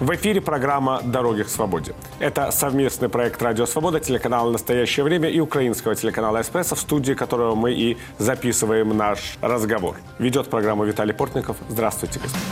В 0.00 0.14
эфире 0.14 0.40
программа 0.40 1.02
«Дороги 1.02 1.42
к 1.42 1.50
свободе». 1.50 1.94
Это 2.20 2.50
совместный 2.52 3.10
проект 3.10 3.42
«Радио 3.42 3.66
Свобода», 3.66 4.00
телеканала 4.00 4.50
«Настоящее 4.50 5.04
время» 5.04 5.28
и 5.28 5.40
украинского 5.40 5.94
телеканала 5.94 6.40
«Эспрессо», 6.40 6.74
в 6.74 6.80
студии 6.80 7.12
которого 7.12 7.54
мы 7.54 7.74
и 7.74 7.98
записываем 8.16 8.96
наш 8.96 9.36
разговор. 9.42 9.96
Ведет 10.18 10.48
программу 10.48 10.84
Виталий 10.84 11.12
Портников. 11.12 11.58
Здравствуйте, 11.68 12.18
господа. 12.18 12.42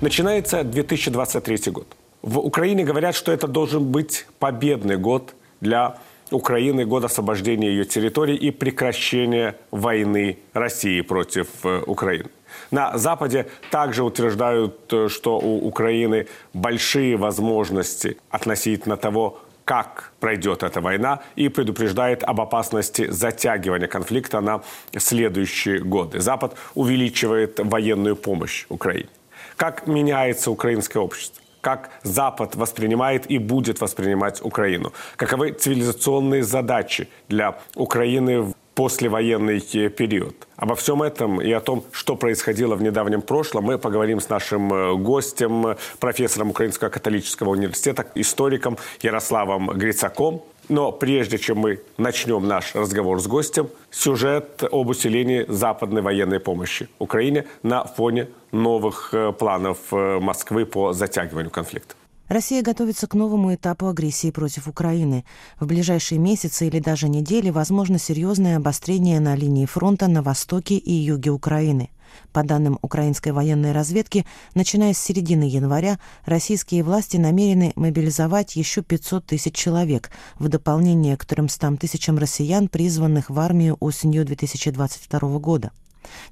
Начинается 0.00 0.62
2023 0.62 1.72
год. 1.72 1.88
В 2.22 2.38
Украине 2.38 2.84
говорят, 2.84 3.16
что 3.16 3.32
это 3.32 3.48
должен 3.48 3.90
быть 3.90 4.26
победный 4.38 4.96
год 4.96 5.34
для 5.60 5.98
Украины, 6.30 6.84
год 6.84 7.02
освобождения 7.02 7.68
ее 7.68 7.84
территорий 7.84 8.36
и 8.36 8.52
прекращения 8.52 9.56
войны 9.72 10.38
России 10.52 11.00
против 11.00 11.48
э, 11.64 11.82
Украины. 11.84 12.30
На 12.72 12.96
Западе 12.98 13.46
также 13.70 14.02
утверждают, 14.02 14.92
э, 14.92 15.08
что 15.08 15.38
у 15.38 15.68
Украины 15.68 16.26
большие 16.54 17.16
возможности 17.16 18.16
относительно 18.30 18.96
того, 18.96 19.40
как 19.64 20.12
пройдет 20.20 20.62
эта 20.62 20.80
война, 20.80 21.20
и 21.36 21.48
предупреждает 21.48 22.24
об 22.24 22.40
опасности 22.40 23.10
затягивания 23.10 23.88
конфликта 23.88 24.40
на 24.40 24.62
следующие 24.96 25.80
годы. 25.80 26.20
Запад 26.20 26.56
увеличивает 26.74 27.60
военную 27.60 28.16
помощь 28.16 28.66
Украине. 28.70 29.08
Как 29.56 29.86
меняется 29.86 30.50
украинское 30.50 31.02
общество? 31.02 31.42
как 31.60 31.90
Запад 32.02 32.56
воспринимает 32.56 33.30
и 33.30 33.38
будет 33.38 33.80
воспринимать 33.80 34.44
Украину. 34.44 34.92
Каковы 35.14 35.52
цивилизационные 35.52 36.42
задачи 36.42 37.08
для 37.28 37.56
Украины 37.76 38.52
послевоенный 38.74 39.60
период. 39.90 40.34
Обо 40.56 40.74
всем 40.74 41.02
этом 41.02 41.40
и 41.40 41.50
о 41.52 41.60
том, 41.60 41.84
что 41.92 42.16
происходило 42.16 42.74
в 42.74 42.82
недавнем 42.82 43.22
прошлом, 43.22 43.64
мы 43.64 43.78
поговорим 43.78 44.20
с 44.20 44.28
нашим 44.28 44.72
э, 44.72 44.94
гостем, 44.96 45.76
профессором 46.00 46.50
Украинского 46.50 46.88
католического 46.88 47.50
университета, 47.50 48.06
историком 48.14 48.78
Ярославом 49.02 49.66
Грицаком. 49.70 50.42
Но 50.68 50.92
прежде 50.92 51.38
чем 51.38 51.58
мы 51.58 51.80
начнем 51.98 52.46
наш 52.46 52.74
разговор 52.74 53.20
с 53.20 53.26
гостем, 53.26 53.68
сюжет 53.90 54.62
об 54.70 54.88
усилении 54.88 55.44
западной 55.48 56.02
военной 56.02 56.40
помощи 56.40 56.88
Украине 56.98 57.46
на 57.62 57.84
фоне 57.84 58.28
новых 58.52 59.10
э, 59.12 59.32
планов 59.32 59.78
э, 59.90 60.18
Москвы 60.20 60.64
по 60.64 60.92
затягиванию 60.92 61.50
конфликта. 61.50 61.94
Россия 62.32 62.62
готовится 62.62 63.06
к 63.06 63.12
новому 63.12 63.54
этапу 63.54 63.88
агрессии 63.88 64.30
против 64.30 64.66
Украины. 64.66 65.26
В 65.60 65.66
ближайшие 65.66 66.18
месяцы 66.18 66.66
или 66.66 66.78
даже 66.78 67.10
недели 67.10 67.50
возможно 67.50 67.98
серьезное 67.98 68.56
обострение 68.56 69.20
на 69.20 69.36
линии 69.36 69.66
фронта 69.66 70.08
на 70.08 70.22
востоке 70.22 70.76
и 70.76 70.94
юге 70.94 71.30
Украины. 71.30 71.90
По 72.32 72.42
данным 72.42 72.78
украинской 72.80 73.32
военной 73.32 73.72
разведки, 73.72 74.24
начиная 74.54 74.94
с 74.94 74.98
середины 74.98 75.44
января, 75.44 75.98
российские 76.24 76.84
власти 76.84 77.18
намерены 77.18 77.74
мобилизовать 77.76 78.56
еще 78.56 78.80
500 78.80 79.26
тысяч 79.26 79.54
человек, 79.54 80.10
в 80.38 80.48
дополнение 80.48 81.18
к 81.18 81.26
300 81.26 81.76
тысячам 81.76 82.16
россиян, 82.16 82.68
призванных 82.68 83.28
в 83.28 83.38
армию 83.38 83.76
осенью 83.78 84.24
2022 84.24 85.38
года. 85.38 85.70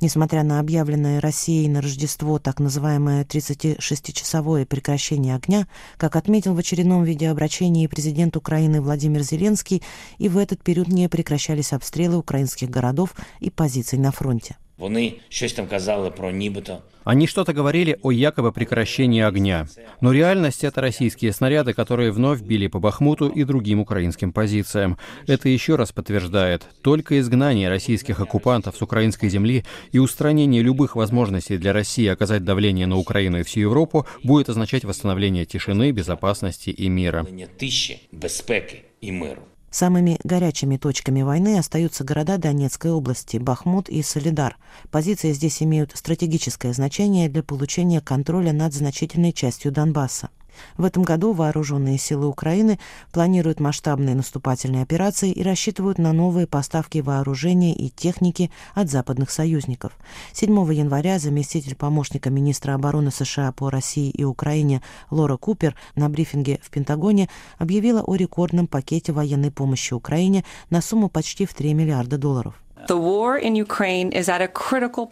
Несмотря 0.00 0.42
на 0.42 0.60
объявленное 0.60 1.20
Россией 1.20 1.68
на 1.68 1.80
Рождество 1.80 2.38
так 2.38 2.60
называемое 2.60 3.24
36-часовое 3.24 4.66
прекращение 4.66 5.34
огня, 5.34 5.66
как 5.96 6.16
отметил 6.16 6.54
в 6.54 6.58
очередном 6.58 7.04
видеообращении 7.04 7.86
президент 7.86 8.36
Украины 8.36 8.80
Владимир 8.80 9.22
Зеленский, 9.22 9.82
и 10.18 10.28
в 10.28 10.38
этот 10.38 10.62
период 10.62 10.88
не 10.88 11.08
прекращались 11.08 11.72
обстрелы 11.72 12.16
украинских 12.16 12.70
городов 12.70 13.14
и 13.40 13.50
позиций 13.50 13.98
на 13.98 14.12
фронте. 14.12 14.56
Вони 14.79 15.13
щось 15.29 15.53
там 15.53 15.67
казали 15.67 16.11
про 16.11 16.31
нібито. 16.31 16.77
Они 17.05 17.27
что-то 17.27 17.53
говорили 17.53 17.97
о 18.01 18.11
якобы 18.11 18.51
прекращении 18.51 19.21
огня. 19.21 19.67
Но 20.01 20.11
реальность — 20.11 20.65
это 20.65 20.81
российские 20.81 21.33
снаряды, 21.33 21.73
которые 21.73 22.11
вновь 22.11 22.41
били 22.41 22.67
по 22.67 22.79
Бахмуту 22.79 23.29
и 23.29 23.43
другим 23.43 23.79
украинским 23.79 24.31
позициям. 24.31 24.97
Это 25.27 25.47
еще 25.47 25.75
раз 25.75 25.91
подтверждает, 25.91 26.63
только 26.81 27.19
изгнание 27.19 27.69
российских 27.69 28.19
оккупантов 28.19 28.75
с 28.75 28.81
украинской 28.81 29.29
земли 29.29 29.63
и 29.91 29.99
устранение 29.99 30.63
любых 30.63 30.95
возможностей 30.95 31.57
для 31.57 31.73
России 31.73 32.07
оказать 32.07 32.43
давление 32.43 32.87
на 32.87 32.97
Украину 32.97 33.39
и 33.39 33.43
всю 33.43 33.59
Европу 33.59 34.07
будет 34.23 34.49
означать 34.49 34.83
восстановление 34.83 35.45
тишины, 35.45 35.91
безопасности 35.91 36.71
и 36.71 36.89
мира. 36.89 37.25
Тиші, 37.57 37.99
безпеки 38.11 38.81
і 39.01 39.11
миру. 39.11 39.41
Самыми 39.70 40.18
горячими 40.24 40.76
точками 40.76 41.22
войны 41.22 41.56
остаются 41.56 42.02
города 42.02 42.38
Донецкой 42.38 42.90
области, 42.90 43.36
Бахмут 43.36 43.88
и 43.88 44.02
Солидар. 44.02 44.56
Позиции 44.90 45.32
здесь 45.32 45.62
имеют 45.62 45.92
стратегическое 45.94 46.72
значение 46.72 47.28
для 47.28 47.44
получения 47.44 48.00
контроля 48.00 48.52
над 48.52 48.74
значительной 48.74 49.32
частью 49.32 49.70
Донбасса. 49.70 50.30
В 50.76 50.84
этом 50.84 51.02
году 51.02 51.32
вооруженные 51.32 51.98
силы 51.98 52.26
Украины 52.26 52.78
планируют 53.12 53.60
масштабные 53.60 54.14
наступательные 54.14 54.82
операции 54.82 55.30
и 55.30 55.42
рассчитывают 55.42 55.98
на 55.98 56.12
новые 56.12 56.46
поставки 56.46 56.98
вооружения 56.98 57.74
и 57.74 57.88
техники 57.88 58.50
от 58.74 58.90
западных 58.90 59.30
союзников. 59.30 59.92
7 60.32 60.50
января 60.72 61.18
заместитель 61.18 61.74
помощника 61.74 62.30
министра 62.30 62.74
обороны 62.74 63.10
США 63.10 63.52
по 63.52 63.70
России 63.70 64.10
и 64.10 64.24
Украине 64.24 64.82
Лора 65.10 65.36
Купер 65.36 65.74
на 65.94 66.08
брифинге 66.08 66.60
в 66.62 66.70
Пентагоне 66.70 67.28
объявила 67.58 68.02
о 68.02 68.14
рекордном 68.14 68.66
пакете 68.66 69.12
военной 69.12 69.50
помощи 69.50 69.94
Украине 69.94 70.44
на 70.70 70.80
сумму 70.80 71.08
почти 71.08 71.46
в 71.46 71.54
3 71.54 71.74
миллиарда 71.74 72.18
долларов. 72.18 72.54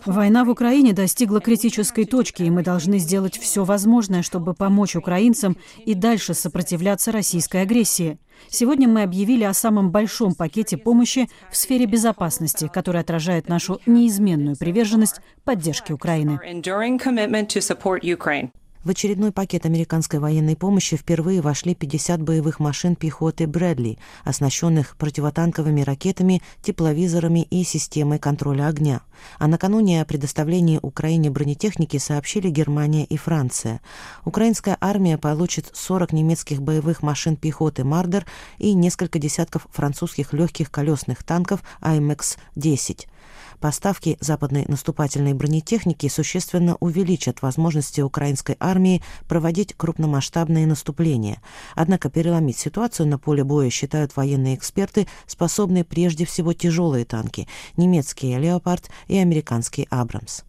Война 0.07 0.45
в 0.45 0.51
Украине 0.51 0.93
достигла 0.93 1.41
критической 1.41 2.05
точки, 2.05 2.43
и 2.43 2.51
мы 2.51 2.63
должны 2.63 2.99
сделать 2.99 3.39
все 3.39 3.65
возможное, 3.65 4.23
чтобы 4.23 4.55
помочь 4.55 4.97
украинцам 4.97 5.57
и 5.85 5.95
дальше 5.95 6.35
сопротивляться 6.35 7.13
российской 7.13 7.63
агрессии. 7.63 8.19
Сегодня 8.49 8.89
мы 8.89 9.03
объявили 9.03 9.45
о 9.45 9.53
самом 9.53 9.91
большом 9.91 10.35
пакете 10.35 10.77
помощи 10.77 11.29
в 11.51 11.57
сфере 11.57 11.87
безопасности, 11.87 12.71
который 12.73 13.01
отражает 13.01 13.49
нашу 13.49 13.81
неизменную 13.87 14.57
приверженность 14.57 15.21
поддержке 15.45 15.93
Украины. 15.93 16.41
В 18.85 18.91
очередной 18.91 19.33
пакет 19.33 19.67
американской 19.67 20.21
военной 20.21 20.55
помощи 20.55 20.97
впервые 20.97 21.41
вошли 21.41 21.75
50 21.75 22.23
боевых 22.23 22.61
машин 22.61 22.95
пехоты 22.95 23.49
«Брэдли», 23.49 23.99
оснащенных 24.25 24.97
противотанковыми 24.97 25.81
ракетами, 25.81 26.43
тепловизорами 26.63 27.43
и 27.43 27.65
системой 27.65 28.21
контроля 28.21 28.69
огня. 28.69 29.01
А 29.41 29.49
накануне 29.49 30.01
о 30.01 30.05
предоставлении 30.05 30.79
Украине 30.81 31.29
бронетехники 31.29 31.97
сообщили 31.97 32.51
Германия 32.51 33.05
и 33.05 33.17
Франция. 33.17 33.81
Украинская 34.25 34.79
армия 34.81 35.19
получит 35.19 35.71
40 35.73 36.13
немецких 36.13 36.63
боевых 36.63 37.03
машин 37.03 37.35
пехоты 37.35 37.83
«Мардер» 37.83 38.27
и 38.59 38.75
несколько 38.75 39.19
десятков 39.19 39.67
французских 39.73 40.33
легких 40.33 40.71
колесных 40.71 41.25
танков 41.25 41.65
«АМХ-10». 41.81 43.07
Поставки 43.61 44.17
западной 44.21 44.65
наступательной 44.69 45.35
бронетехники 45.35 46.09
существенно 46.09 46.77
увеличат 46.79 47.43
возможности 47.43 48.01
украинской 48.01 48.57
армии 48.61 49.03
проводить 49.27 49.75
крупномасштабные 49.75 50.67
наступления. 50.67 51.43
Однако 51.75 52.09
переломить 52.09 52.59
ситуацию 52.59 53.09
на 53.09 53.19
поле 53.19 53.43
боя 53.43 53.69
считают 53.71 54.17
военные 54.17 54.55
эксперты, 54.55 55.09
способные 55.27 55.85
прежде 55.85 56.25
всего 56.25 56.53
тяжелые 56.53 57.05
танки– 57.05 57.49
немецкие 57.77 58.39
«Леопард» 58.39 58.91
и 59.09 59.19
американский 59.19 59.89
«Абрамс». 59.91 60.43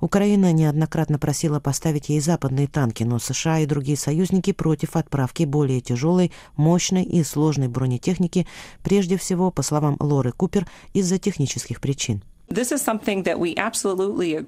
Украина 0.00 0.52
неоднократно 0.52 1.18
просила 1.18 1.60
поставить 1.60 2.08
ей 2.08 2.20
западные 2.20 2.66
танки, 2.66 3.02
но 3.04 3.18
США 3.18 3.60
и 3.60 3.66
другие 3.66 3.96
союзники 3.96 4.52
против 4.52 4.96
отправки 4.96 5.44
более 5.44 5.80
тяжелой, 5.80 6.32
мощной 6.56 7.04
и 7.04 7.22
сложной 7.24 7.68
бронетехники, 7.68 8.46
прежде 8.82 9.16
всего, 9.16 9.50
по 9.50 9.62
словам 9.62 9.96
Лоры 10.00 10.32
Купер, 10.32 10.66
из-за 10.92 11.18
технических 11.18 11.80
причин. 11.80 12.22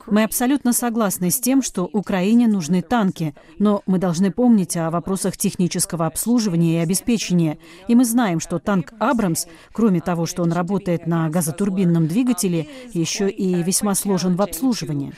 Мы 0.06 0.25
абсолютно 0.25 0.73
согласны 0.73 1.31
с 1.31 1.40
тем, 1.40 1.62
что 1.62 1.88
Украине 1.93 2.46
нужны 2.46 2.82
танки, 2.82 3.34
но 3.58 3.82
мы 3.87 3.99
должны 3.99 4.31
помнить 4.31 4.76
о 4.76 4.90
вопросах 4.90 5.37
технического 5.37 6.06
обслуживания 6.06 6.75
и 6.75 6.82
обеспечения. 6.82 7.58
И 7.88 7.94
мы 7.94 8.05
знаем, 8.05 8.40
что 8.40 8.58
танк 8.58 8.93
«Абрамс», 8.99 9.46
кроме 9.73 10.00
того, 10.00 10.26
что 10.26 10.43
он 10.43 10.52
работает 10.52 11.06
на 11.06 11.28
газотурбинном 11.28 12.06
двигателе, 12.06 12.69
еще 12.93 13.28
и 13.28 13.62
весьма 13.62 13.94
сложен 13.94 14.37
в 14.37 14.43
обслуживании. 14.43 15.12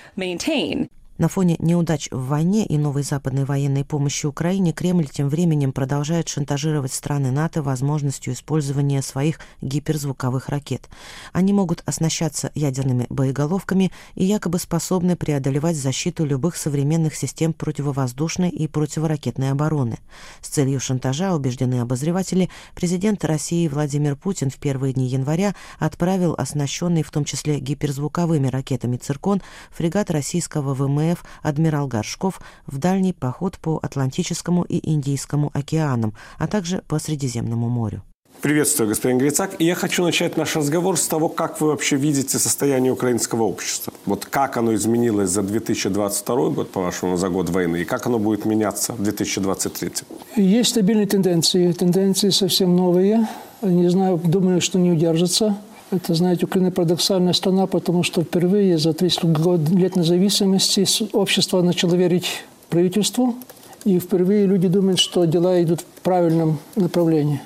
На 1.19 1.29
фоне 1.29 1.57
неудач 1.61 2.09
в 2.11 2.27
войне 2.27 2.67
и 2.67 2.77
новой 2.77 3.03
западной 3.03 3.47
военной 3.47 3.87
помощи 3.87 4.27
Украине 4.27 4.73
Кремль 4.75 5.09
тем 5.09 5.31
временем 5.31 5.73
продолжает 5.73 6.29
шантажировать 6.29 6.93
страны 6.93 7.31
НАТО 7.31 7.63
возможностью 7.63 8.35
использования 8.35 9.01
своих 9.01 9.41
гиперзвуковых 9.63 10.51
ракет. 10.51 10.91
Они 11.33 11.55
могут 11.55 11.83
оснащаться 11.87 12.51
ядерными 12.55 13.07
боеголовками 13.09 13.93
и 14.15 14.27
якобы 14.27 14.59
способны 14.59 15.17
преодолевать 15.17 15.77
защиту 15.77 16.27
любых 16.27 16.55
современных 16.55 17.15
систем 17.15 17.55
противовоздушной 17.55 18.51
и 18.51 18.69
противоракетной 18.69 19.53
обороны. 19.53 19.97
С 20.43 20.49
целью 20.49 20.81
шантажа, 20.81 21.35
убеждены 21.35 21.81
обозреватели, 21.81 22.51
президент 22.75 23.25
России 23.25 23.69
Владимир 23.69 24.17
Путин 24.17 24.51
в 24.51 24.57
первые 24.57 24.93
дни 24.93 25.07
января 25.07 25.55
отправил 25.79 26.35
оснащенный 26.37 27.03
в 27.03 27.11
том 27.11 27.25
числе 27.25 27.59
гиперзвуковыми 27.59 28.49
ракетами 28.49 28.99
«Циркон» 28.99 29.41
фрегат 29.71 30.11
российского 30.11 30.75
ВМС 30.75 31.06
ВМФ 31.07 31.25
адмирал 31.43 31.87
Горшков 31.87 32.41
в 32.67 32.79
дальний 32.79 33.13
поход 33.13 33.59
по 33.59 33.79
Атлантическому 33.83 34.65
и 34.65 34.91
Индийскому 34.91 35.51
океанам, 35.55 36.15
а 36.39 36.47
также 36.47 36.83
по 36.89 36.99
Средиземному 36.99 37.69
морю. 37.69 38.03
Приветствую, 38.43 38.89
господин 38.89 39.19
Грицак. 39.19 39.57
И 39.59 39.65
я 39.65 39.75
хочу 39.75 40.05
начать 40.05 40.37
наш 40.37 40.57
разговор 40.57 40.99
с 40.99 41.09
того, 41.09 41.29
как 41.29 41.61
вы 41.61 41.69
вообще 41.69 41.97
видите 41.97 42.39
состояние 42.39 42.93
украинского 42.93 43.45
общества. 43.45 43.93
Вот 44.05 44.27
как 44.27 44.59
оно 44.59 44.75
изменилось 44.75 45.31
за 45.31 45.43
2022 45.43 46.51
год, 46.51 46.71
по-вашему, 46.71 47.17
за 47.17 47.29
год 47.31 47.49
войны, 47.49 47.79
и 47.79 47.85
как 47.85 48.07
оно 48.07 48.19
будет 48.19 48.45
меняться 48.45 48.93
в 48.93 49.03
2023? 49.03 49.91
Есть 50.37 50.71
стабильные 50.71 51.07
тенденции. 51.07 51.73
Тенденции 51.73 52.29
совсем 52.29 52.77
новые. 52.77 53.27
Не 53.63 53.89
знаю, 53.89 54.21
думаю, 54.23 54.61
что 54.61 54.79
не 54.79 54.93
удержатся. 54.93 55.57
Это, 55.93 56.15
знаете, 56.15 56.47
Украина 56.47 56.73
парадоксальная 56.73 57.33
страна, 57.33 57.67
потому 57.67 58.03
что 58.03 58.23
впервые 58.23 58.77
за 58.77 58.93
30 58.93 59.25
лет 59.71 59.95
независимости 59.95 60.85
общество 61.15 61.63
начало 61.63 61.95
верить 61.95 62.27
правительству, 62.71 63.37
и 63.85 64.01
впервые 64.01 64.47
люди 64.47 64.67
думают, 64.67 64.99
что 64.99 65.25
дела 65.27 65.63
идут 65.63 65.83
в 65.83 66.01
правильном 66.03 66.59
направлении. 66.75 67.41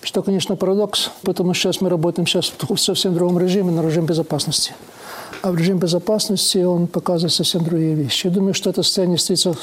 Что, 0.00 0.22
конечно, 0.22 0.56
парадокс, 0.56 1.10
потому 1.22 1.52
что 1.52 1.64
сейчас 1.64 1.82
мы 1.82 1.90
работаем 1.90 2.26
сейчас 2.26 2.52
в 2.66 2.76
совсем 2.78 3.14
другом 3.14 3.38
режиме, 3.38 3.70
на 3.72 3.82
режим 3.82 4.06
безопасности. 4.06 4.72
А 5.42 5.52
в 5.52 5.56
режим 5.58 5.78
безопасности 5.78 6.58
он 6.58 6.86
показывает 6.86 7.34
совсем 7.34 7.62
другие 7.62 7.94
вещи. 7.94 8.26
Я 8.26 8.32
думаю, 8.32 8.54
что 8.54 8.70
это 8.70 8.82
состояние 8.82 9.18
длится 9.18 9.54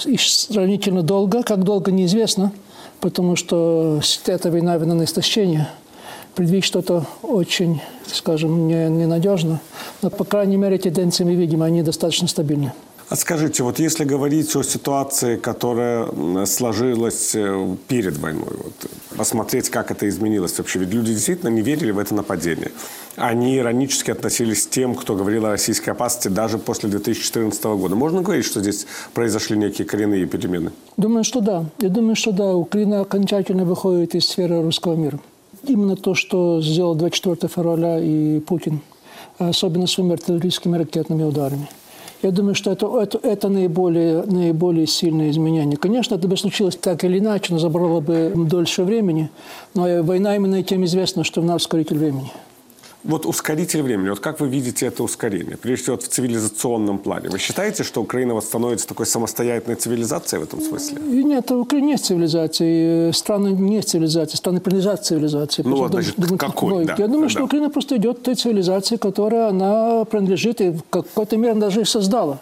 сравнительно 0.51 1.01
долго. 1.01 1.41
Как 1.41 1.63
долго, 1.63 1.91
неизвестно, 1.91 2.51
потому 2.99 3.35
что 3.35 4.01
эта 4.27 4.51
война, 4.51 4.77
война 4.77 4.93
на 4.93 5.05
истощение. 5.05 5.67
Предвидеть 6.35 6.65
что-то 6.65 7.05
очень, 7.21 7.81
скажем, 8.07 8.67
ненадежно. 8.67 9.59
Но, 10.01 10.09
по 10.09 10.23
крайней 10.23 10.57
мере, 10.57 10.77
тенденции 10.77 11.23
мы 11.23 11.35
видим, 11.35 11.61
они 11.63 11.83
достаточно 11.83 12.27
стабильны. 12.27 12.71
А 13.09 13.15
скажите, 13.15 13.63
вот 13.63 13.79
если 13.79 14.03
говорить 14.03 14.55
о 14.55 14.61
ситуации, 14.61 15.35
которая 15.35 16.45
сложилась 16.45 17.33
э, 17.33 17.75
перед 17.87 18.17
войной, 18.19 18.51
вот, 18.63 18.73
посмотреть, 19.17 19.71
как 19.71 19.89
это 19.89 20.07
изменилось 20.07 20.59
вообще. 20.59 20.77
Ведь 20.79 20.93
люди 20.93 21.13
действительно 21.13 21.49
не 21.49 21.63
верили 21.63 21.89
в 21.89 21.97
это 21.97 22.13
нападение. 22.13 22.71
Они 23.15 23.57
иронически 23.57 24.11
относились 24.11 24.67
к 24.67 24.69
тем, 24.69 24.93
кто 24.93 25.15
говорил 25.15 25.47
о 25.47 25.49
российской 25.49 25.89
опасности 25.89 26.27
даже 26.27 26.59
после 26.59 26.87
2014 26.89 27.63
года. 27.63 27.95
Можно 27.95 28.21
говорить, 28.21 28.45
что 28.45 28.61
здесь 28.61 28.85
произошли 29.15 29.57
некие 29.57 29.87
коренные 29.87 30.27
перемены? 30.27 30.71
Думаю, 30.95 31.23
что 31.23 31.41
да. 31.41 31.65
Я 31.79 31.89
думаю, 31.89 32.15
что 32.15 32.31
да. 32.31 32.53
Украина 32.53 33.01
окончательно 33.01 33.65
выходит 33.65 34.13
из 34.13 34.25
сферы 34.25 34.61
русского 34.61 34.95
мира. 34.95 35.19
Именно 35.63 35.95
то, 35.95 36.15
что 36.15 36.61
сделал 36.61 36.95
24 36.95 37.51
февраля 37.53 38.00
и 38.00 38.39
Путин, 38.39 38.81
особенно 39.38 39.88
своими 39.88 40.13
артиллерийскими 40.13 40.77
ракетными 40.77 41.23
ударами– 41.23 41.69
я 42.21 42.31
думаю, 42.31 42.53
что 42.53 42.71
это, 42.71 42.85
это, 43.01 43.17
это 43.23 43.47
наиболее, 43.47 44.23
наиболее 44.23 44.88
сильное 44.88 45.29
изменение. 45.29 45.77
Конечно, 45.77 46.15
это 46.15 46.27
бы 46.27 46.35
случилось 46.35 46.75
так 46.75 47.06
или 47.06 47.19
иначе, 47.19 47.53
но 47.53 47.59
забрало 47.59 48.01
бы 48.01 48.33
дольше 48.35 48.83
времени. 48.83 49.29
Но 49.73 50.03
война 50.03 50.35
именно 50.35 50.61
тем 50.61 50.83
известна, 50.83 51.23
что 51.23 51.41
она 51.41 51.56
ускоритель 51.56 51.97
времени. 51.97 52.31
Вот 53.04 53.25
ускоритель 53.25 53.81
времени, 53.81 54.10
вот 54.10 54.19
как 54.19 54.42
вы 54.42 54.50
видите 54.50 54.86
это 54.86 55.04
ускорение? 55.04 55.56
Прежде 55.56 55.84
всего, 55.84 55.98
в 55.98 56.04
цивилизационном 56.04 57.00
плане. 57.00 57.30
Вы 57.30 57.40
считаете, 57.40 57.84
что 57.84 58.01
Украина 58.01 58.34
вот 58.34 58.44
становится 58.44 58.88
такой 58.88 59.06
самостоятельной 59.06 59.75
цивилизацией 59.75 60.42
в 60.42 60.44
этом 60.44 60.62
смысле? 60.62 61.01
Нет, 61.01 61.50
Украина 61.51 61.88
не 61.88 61.98
цивилизация. 61.98 63.13
Страны 63.13 63.50
не 63.54 63.81
цивилизация. 63.81 64.38
Страны 64.38 64.60
принадлежат 64.60 65.06
цивилизации. 65.06 65.63
Ну, 65.66 65.78
вот, 65.78 65.92
значит, 65.92 66.16
думаю, 66.18 66.38
какой? 66.38 66.86
Да. 66.86 66.96
Я 66.98 67.07
думаю, 67.07 67.24
да. 67.24 67.30
что 67.30 67.44
Украина 67.46 67.69
просто 67.69 67.96
идет 67.96 68.22
той 68.22 68.36
цивилизации, 68.36 68.98
которая 68.98 69.50
она 69.50 70.04
принадлежит 70.04 70.60
и 70.60 70.69
в 70.72 70.84
какой-то 70.90 71.38
мере 71.38 71.54
даже 71.54 71.81
и 71.81 71.86
создала. 71.86 72.40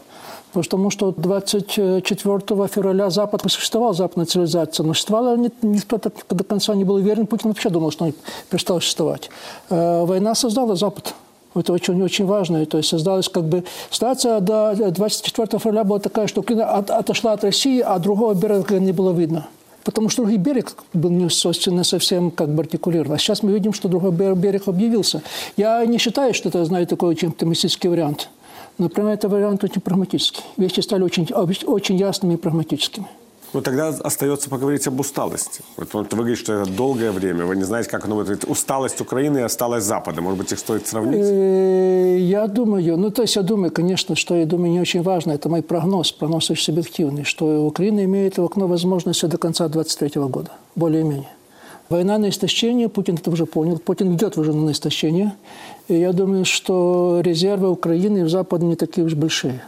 Потому 0.54 0.90
что 0.90 1.12
24 1.12 2.68
февраля 2.68 3.10
Запад 3.10 3.42
существовал, 3.48 3.94
западная 3.94 4.26
цивилизация, 4.26 4.86
но 4.86 4.94
существовала 4.94 5.36
не, 5.36 5.52
никто 5.62 6.00
до 6.30 6.44
конца 6.44 6.74
не 6.74 6.84
был 6.84 6.96
уверен. 6.96 7.28
Путин 7.28 7.50
вообще 7.50 7.70
думал, 7.70 7.92
что 7.92 8.06
он 8.06 8.14
перестал 8.50 8.80
существовать. 8.80 9.30
Э, 9.70 10.06
война 10.06 10.36
создала 10.36 10.76
Запад. 10.76 11.14
Это 11.56 11.74
очень, 11.74 12.02
очень 12.02 12.26
важно. 12.26 12.66
То 12.66 12.78
есть 12.78 12.90
создалась 12.90 13.30
как 13.30 13.44
бы 13.44 13.64
ситуация 13.90 14.40
до 14.40 14.74
24 14.92 15.60
февраля 15.60 15.84
была 15.84 16.00
такая, 16.00 16.28
что 16.28 16.42
Украина 16.42 16.72
от, 16.72 16.92
отошла 16.92 17.34
от 17.34 17.44
России, 17.44 17.80
а 17.80 18.00
другого 18.00 18.34
берега 18.34 18.80
не 18.80 18.92
было 18.92 19.12
видно. 19.12 19.48
Потому 19.84 20.10
что 20.10 20.24
другой 20.24 20.38
берег 20.38 20.74
был 20.94 21.10
не, 21.10 21.24
не 21.24 21.84
совсем 21.84 22.32
как 22.32 22.50
бы 22.50 22.64
артикулирован. 22.64 23.14
А 23.14 23.18
сейчас 23.18 23.42
мы 23.42 23.54
видим, 23.54 23.74
что 23.74 23.88
другой 23.88 24.12
берег 24.36 24.68
объявился. 24.68 25.22
Я 25.56 25.86
не 25.86 25.98
считаю, 25.98 26.34
что 26.34 26.50
это, 26.50 26.66
знаете, 26.66 26.90
такой 26.90 27.10
очень 27.10 27.30
оптимистический 27.30 27.90
вариант. 27.90 28.30
Например, 28.78 29.14
это 29.14 29.28
вариант 29.28 29.64
очень 29.64 29.82
прагматический. 29.82 30.44
Вещи 30.58 30.82
стали 30.82 31.04
очень, 31.04 31.28
очень 31.34 31.96
ясными 31.98 32.36
и 32.36 32.38
прагматическими. 32.38 33.08
Ну, 33.54 33.62
тогда 33.62 33.88
остается 33.88 34.50
поговорить 34.50 34.86
об 34.88 35.00
усталости. 35.00 35.62
Вот 35.78 35.94
вы 35.94 36.04
говорите, 36.04 36.42
что 36.42 36.54
это 36.54 36.70
долгое 36.70 37.12
время. 37.12 37.46
Вы 37.46 37.56
не 37.56 37.64
знаете, 37.64 37.90
как 37.90 38.06
оно 38.06 38.16
будет. 38.16 38.44
Усталость 38.44 39.00
Украины 39.02 39.40
и 39.40 39.44
усталость 39.44 39.88
Запада. 39.88 40.22
Может 40.22 40.40
быть, 40.40 40.52
их 40.52 40.60
стоит 40.60 40.86
сравнить? 40.86 41.22
Э, 41.24 42.18
я 42.20 42.48
думаю, 42.48 42.98
ну, 42.98 43.10
то 43.10 43.22
есть 43.22 43.36
я 43.36 43.42
думаю, 43.42 43.72
конечно, 43.72 44.16
что 44.16 44.36
я 44.36 44.46
думаю, 44.46 44.72
не 44.72 44.82
очень 44.82 45.02
важно. 45.02 45.32
Это 45.32 45.48
мой 45.50 45.62
прогноз, 45.62 46.12
прогноз 46.12 46.52
очень 46.52 46.64
субъективный, 46.64 47.24
что 47.24 47.66
Украина 47.66 48.04
имеет 48.04 48.38
в 48.38 48.44
окно 48.44 48.68
возможности 48.68 49.26
до 49.28 49.38
конца 49.38 49.68
2023 49.70 50.22
года, 50.24 50.52
более-менее. 50.76 51.30
Война 51.90 52.18
на 52.18 52.28
истощение, 52.28 52.90
Путин 52.90 53.16
это 53.16 53.32
уже 53.32 53.46
понял. 53.46 53.80
Путин 53.80 54.14
идет 54.14 54.38
уже 54.38 54.52
на 54.52 54.72
истощение. 54.72 55.34
И 55.88 55.96
я 55.96 56.14
думаю, 56.14 56.46
что 56.46 57.22
резервы 57.24 57.70
Украины 57.70 58.26
в 58.26 58.30
Западе 58.30 58.66
не 58.66 58.76
такие 58.76 59.06
уж 59.06 59.14
большие. 59.14 59.62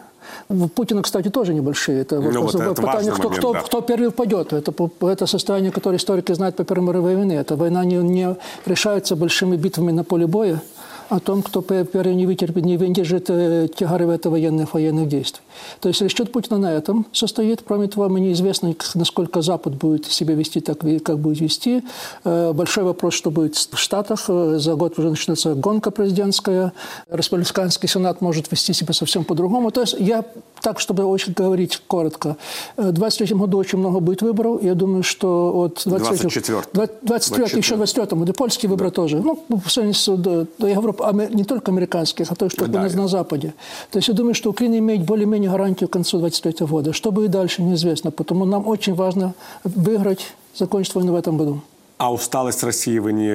Путина, 0.75 1.01
кстати, 1.01 1.29
тоже 1.29 1.53
небольшие. 1.53 2.01
Это 2.01 2.19
ну, 2.19 2.27
вопрос, 2.27 2.53
вот 2.53 2.63
это 2.63 2.81
питание, 2.81 3.11
кто, 3.11 3.23
момент, 3.23 3.37
кто, 3.39 3.53
да. 3.53 3.59
кто 3.61 3.81
первый 3.81 4.07
упадет. 4.07 4.53
Это, 4.53 4.73
это 5.01 5.25
состояние, 5.27 5.71
которое 5.71 5.97
историки 5.97 6.33
знают 6.33 6.55
по 6.55 6.63
Первой 6.63 6.87
мировой 6.87 7.15
войне. 7.15 7.35
Эта 7.35 7.55
война 7.55 7.85
не, 7.85 7.95
не 7.97 8.35
решается 8.65 9.15
большими 9.15 9.55
битвами 9.57 9.91
на 9.91 10.03
поле 10.03 10.27
боя, 10.27 10.61
о 11.09 11.19
том, 11.19 11.41
кто 11.41 11.61
первый 11.61 12.15
не 12.15 12.25
вытерпит, 12.25 12.65
не 12.65 12.77
выдержит 12.77 13.29
э, 13.29 13.67
тягары 13.75 14.05
в 14.05 14.09
это 14.09 14.29
военных, 14.29 14.73
военных 14.73 15.07
действий. 15.07 15.41
То 15.79 15.89
есть 15.89 16.01
расчет 16.01 16.31
Путина 16.31 16.57
на 16.57 16.71
этом 16.71 17.05
состоит. 17.11 17.63
Кроме 17.67 17.87
того, 17.87 18.09
мне 18.09 18.27
неизвестно, 18.27 18.75
насколько 18.93 19.41
Запад 19.41 19.73
будет 19.75 20.05
себя 20.05 20.35
вести 20.35 20.59
так, 20.59 20.79
как 21.03 21.19
будет 21.19 21.41
вести. 21.41 21.83
Э, 22.23 22.53
большой 22.53 22.83
вопрос, 22.83 23.15
что 23.15 23.31
будет 23.31 23.55
в 23.55 23.77
Штатах. 23.77 24.25
Э, 24.27 24.59
за 24.59 24.75
год 24.75 24.99
уже 24.99 25.09
начнется 25.09 25.55
гонка 25.55 25.91
президентская. 25.91 26.73
Республиканский 27.09 27.89
сенат 27.89 28.21
может 28.21 28.51
вести 28.51 28.73
себя 28.73 28.93
совсем 28.93 29.23
по-другому. 29.23 29.71
То 29.71 29.81
есть 29.81 29.95
я 29.99 30.23
так, 30.61 30.79
чтобы 30.79 31.03
очень 31.03 31.33
говорить 31.33 31.81
коротко, 31.87 32.37
в 32.77 32.91
23 32.91 33.35
году 33.35 33.57
очень 33.57 33.79
много 33.79 33.99
будет 33.99 34.21
выборов. 34.21 34.63
Я 34.63 34.75
думаю, 34.75 35.03
что 35.03 35.51
от 35.55 35.81
23 35.85 36.29
24 36.29 36.97
23 37.01 37.57
еще 37.57 37.75
23 37.75 38.25
да 38.25 38.33
польские 38.33 38.69
выборы 38.69 38.89
да. 38.89 38.95
тоже. 38.95 39.17
Ну, 39.17 39.35
по 39.35 39.69
сравнению 39.69 39.95
с, 39.95 40.07
я 40.07 40.75
говорю 40.75 41.29
не 41.33 41.43
только 41.43 41.71
американских, 41.71 42.31
а 42.31 42.35
то, 42.35 42.49
что 42.49 42.67
да, 42.67 42.83
на, 42.83 42.89
на 42.89 43.07
Западе. 43.07 43.53
То 43.91 43.97
есть 43.97 44.07
я 44.07 44.13
думаю, 44.13 44.33
что 44.33 44.49
Украина 44.49 44.77
имеет 44.77 45.03
более-менее 45.03 45.51
гарантию 45.51 45.89
к 45.89 45.93
концу 45.93 46.19
2023 46.19 46.67
года. 46.67 46.93
Что 46.93 47.11
будет 47.11 47.31
дальше, 47.31 47.61
неизвестно. 47.61 48.11
Потому 48.11 48.45
нам 48.45 48.67
очень 48.67 48.93
важно 48.93 49.33
выиграть, 49.63 50.33
закончить 50.55 50.95
войну 50.95 51.13
в 51.13 51.15
этом 51.15 51.37
году. 51.37 51.61
А 51.99 52.13
усталость 52.13 52.63
России 52.63 52.97
вы 52.97 53.11
не 53.11 53.29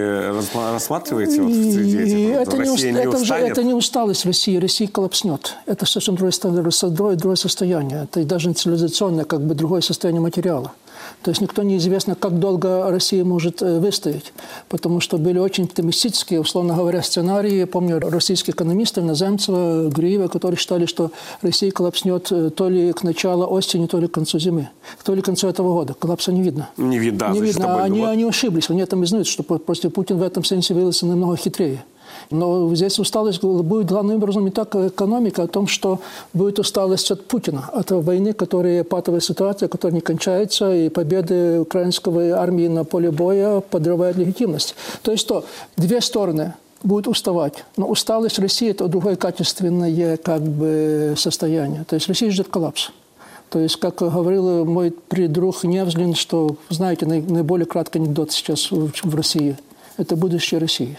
рассматриваете 0.72 1.42
вот 1.42 1.52
среди 1.52 1.98
этих? 1.98 2.34
Это 2.34 2.56
не, 2.56 2.70
уст... 2.70 2.82
не 2.82 2.90
это, 2.92 3.18
уже, 3.18 3.34
это 3.34 3.62
не 3.62 3.74
усталость 3.74 4.24
России. 4.24 4.56
Россия 4.56 4.88
коллапснет. 4.88 5.54
Это 5.66 5.84
совсем 5.84 6.14
другое, 6.14 6.32
другое, 6.84 7.16
другое 7.16 7.36
состояние. 7.36 8.04
Это 8.04 8.24
даже 8.24 8.48
не 8.48 8.54
цивилизационное, 8.54 9.26
как 9.26 9.42
бы 9.42 9.54
другое 9.54 9.82
состояние 9.82 10.22
материала. 10.22 10.72
То 11.22 11.30
есть 11.30 11.40
никто 11.40 11.62
неизвестно, 11.62 12.14
как 12.14 12.38
долго 12.38 12.90
Россия 12.90 13.24
может 13.24 13.62
э, 13.62 13.78
выстоять, 13.78 14.32
потому 14.68 15.00
что 15.00 15.18
были 15.18 15.38
очень 15.38 15.64
оптимистические, 15.64 16.40
условно 16.40 16.74
говоря, 16.74 17.02
сценарии. 17.02 17.54
Я 17.54 17.66
помню 17.66 17.98
российских 18.00 18.54
экономистов, 18.54 19.04
Наземцева, 19.04 19.88
Гриева, 19.88 20.28
которые 20.28 20.58
считали, 20.58 20.86
что 20.86 21.10
Россия 21.42 21.70
коллапснет 21.70 22.30
э, 22.30 22.50
то 22.50 22.68
ли 22.68 22.92
к 22.92 23.02
началу 23.02 23.46
осени, 23.46 23.86
то 23.86 23.98
ли 23.98 24.08
к 24.08 24.12
концу 24.12 24.38
зимы, 24.38 24.68
то 25.04 25.14
ли 25.14 25.22
к 25.22 25.24
концу 25.24 25.48
этого 25.48 25.72
года. 25.72 25.94
Коллапса 25.94 26.32
не 26.32 26.42
видно. 26.42 26.68
Не 26.76 26.98
видно. 26.98 27.30
Не 27.32 27.40
видно. 27.40 27.82
Они, 27.82 28.04
они 28.04 28.24
ошиблись. 28.24 28.70
Они 28.70 28.84
там 28.84 29.04
знают, 29.06 29.26
что 29.26 29.42
просто 29.42 29.90
Путин 29.90 30.18
в 30.18 30.22
этом 30.22 30.44
смысле 30.44 30.74
выявился 30.74 31.06
намного 31.06 31.36
хитрее. 31.36 31.84
Но 32.30 32.74
здесь 32.74 32.98
усталость 32.98 33.42
будет 33.42 33.86
главным 33.86 34.16
образом 34.16 34.44
не 34.44 34.50
так 34.50 34.74
экономика, 34.74 35.42
а 35.42 35.44
о 35.44 35.48
том, 35.48 35.66
что 35.66 36.00
будет 36.32 36.58
усталость 36.58 37.10
от 37.10 37.26
Путина, 37.26 37.68
от 37.72 37.90
войны, 37.90 38.32
которая 38.32 38.84
патовая 38.84 39.20
ситуация, 39.20 39.68
которая 39.68 39.94
не 39.94 40.00
кончается, 40.00 40.74
и 40.74 40.88
победы 40.88 41.60
украинской 41.60 42.30
армии 42.30 42.68
на 42.68 42.84
поле 42.84 43.10
боя 43.10 43.60
подрывают 43.60 44.16
легитимность. 44.16 44.74
То 45.02 45.12
есть 45.12 45.22
что? 45.22 45.44
Две 45.76 46.00
стороны 46.00 46.54
будут 46.82 47.08
уставать. 47.08 47.64
Но 47.76 47.86
усталость 47.86 48.38
России– 48.38 48.70
это 48.70 48.86
другое 48.88 49.16
качественное 49.16 50.16
как 50.18 50.42
бы, 50.42 51.14
состояние. 51.16 51.84
То 51.84 51.94
есть 51.94 52.08
Россия 52.08 52.30
ждет 52.30 52.48
коллапс. 52.48 52.90
То 53.50 53.60
есть, 53.60 53.76
как 53.76 53.96
говорил 53.96 54.64
мой 54.64 54.90
предруг 54.90 55.62
Невзлин, 55.62 56.14
что, 56.14 56.56
знаете, 56.70 57.06
наиболее 57.06 57.66
краткий 57.66 58.00
анекдот 58.00 58.32
сейчас 58.32 58.70
в 58.70 59.14
России– 59.14 59.56
это 59.96 60.16
будущее 60.16 60.58
России. 60.58 60.98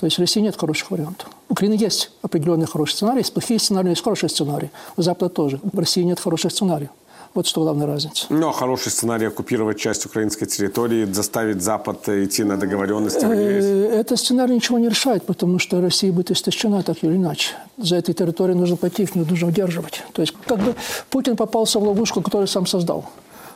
То 0.00 0.06
есть 0.06 0.16
в 0.16 0.20
России 0.20 0.40
нет 0.40 0.56
хороших 0.56 0.90
вариантов. 0.90 1.28
У 1.50 1.52
Украины 1.52 1.74
есть 1.74 2.10
определенные 2.22 2.66
хорошие 2.66 2.96
сценарии, 2.96 3.18
есть 3.18 3.34
плохие 3.34 3.60
сценарии, 3.60 3.90
есть 3.90 4.02
хорошие 4.02 4.30
сценарии. 4.30 4.70
У 4.96 5.02
Запада 5.02 5.28
тоже. 5.28 5.60
В 5.62 5.78
России 5.78 6.02
нет 6.02 6.18
хороших 6.18 6.52
сценариев. 6.52 6.88
Вот 7.34 7.46
что 7.46 7.60
главная 7.60 7.86
разница. 7.86 8.24
Ну, 8.30 8.48
а 8.48 8.52
хороший 8.52 8.90
сценарий 8.90 9.26
оккупировать 9.26 9.78
часть 9.78 10.06
украинской 10.06 10.46
территории, 10.46 11.04
заставить 11.04 11.62
Запад 11.62 12.08
идти 12.08 12.44
на 12.44 12.56
договоренности. 12.56 13.24
Э, 13.24 14.00
Этот 14.00 14.18
сценарий 14.18 14.54
ничего 14.54 14.78
не 14.78 14.88
решает, 14.88 15.26
потому 15.26 15.58
что 15.58 15.80
Россия 15.82 16.12
будет 16.12 16.30
истощена 16.30 16.82
так 16.82 17.04
или 17.04 17.14
иначе. 17.16 17.50
За 17.76 17.96
этой 17.96 18.14
территорией 18.14 18.58
нужно 18.58 18.76
пойти, 18.76 19.02
их 19.02 19.14
нужно 19.14 19.48
удерживать. 19.48 20.02
То 20.14 20.22
есть 20.22 20.34
как 20.46 20.58
бы 20.60 20.74
Путин 21.10 21.36
попался 21.36 21.78
в 21.78 21.84
ловушку, 21.84 22.22
которую 22.22 22.48
сам 22.48 22.66
создал. 22.66 23.04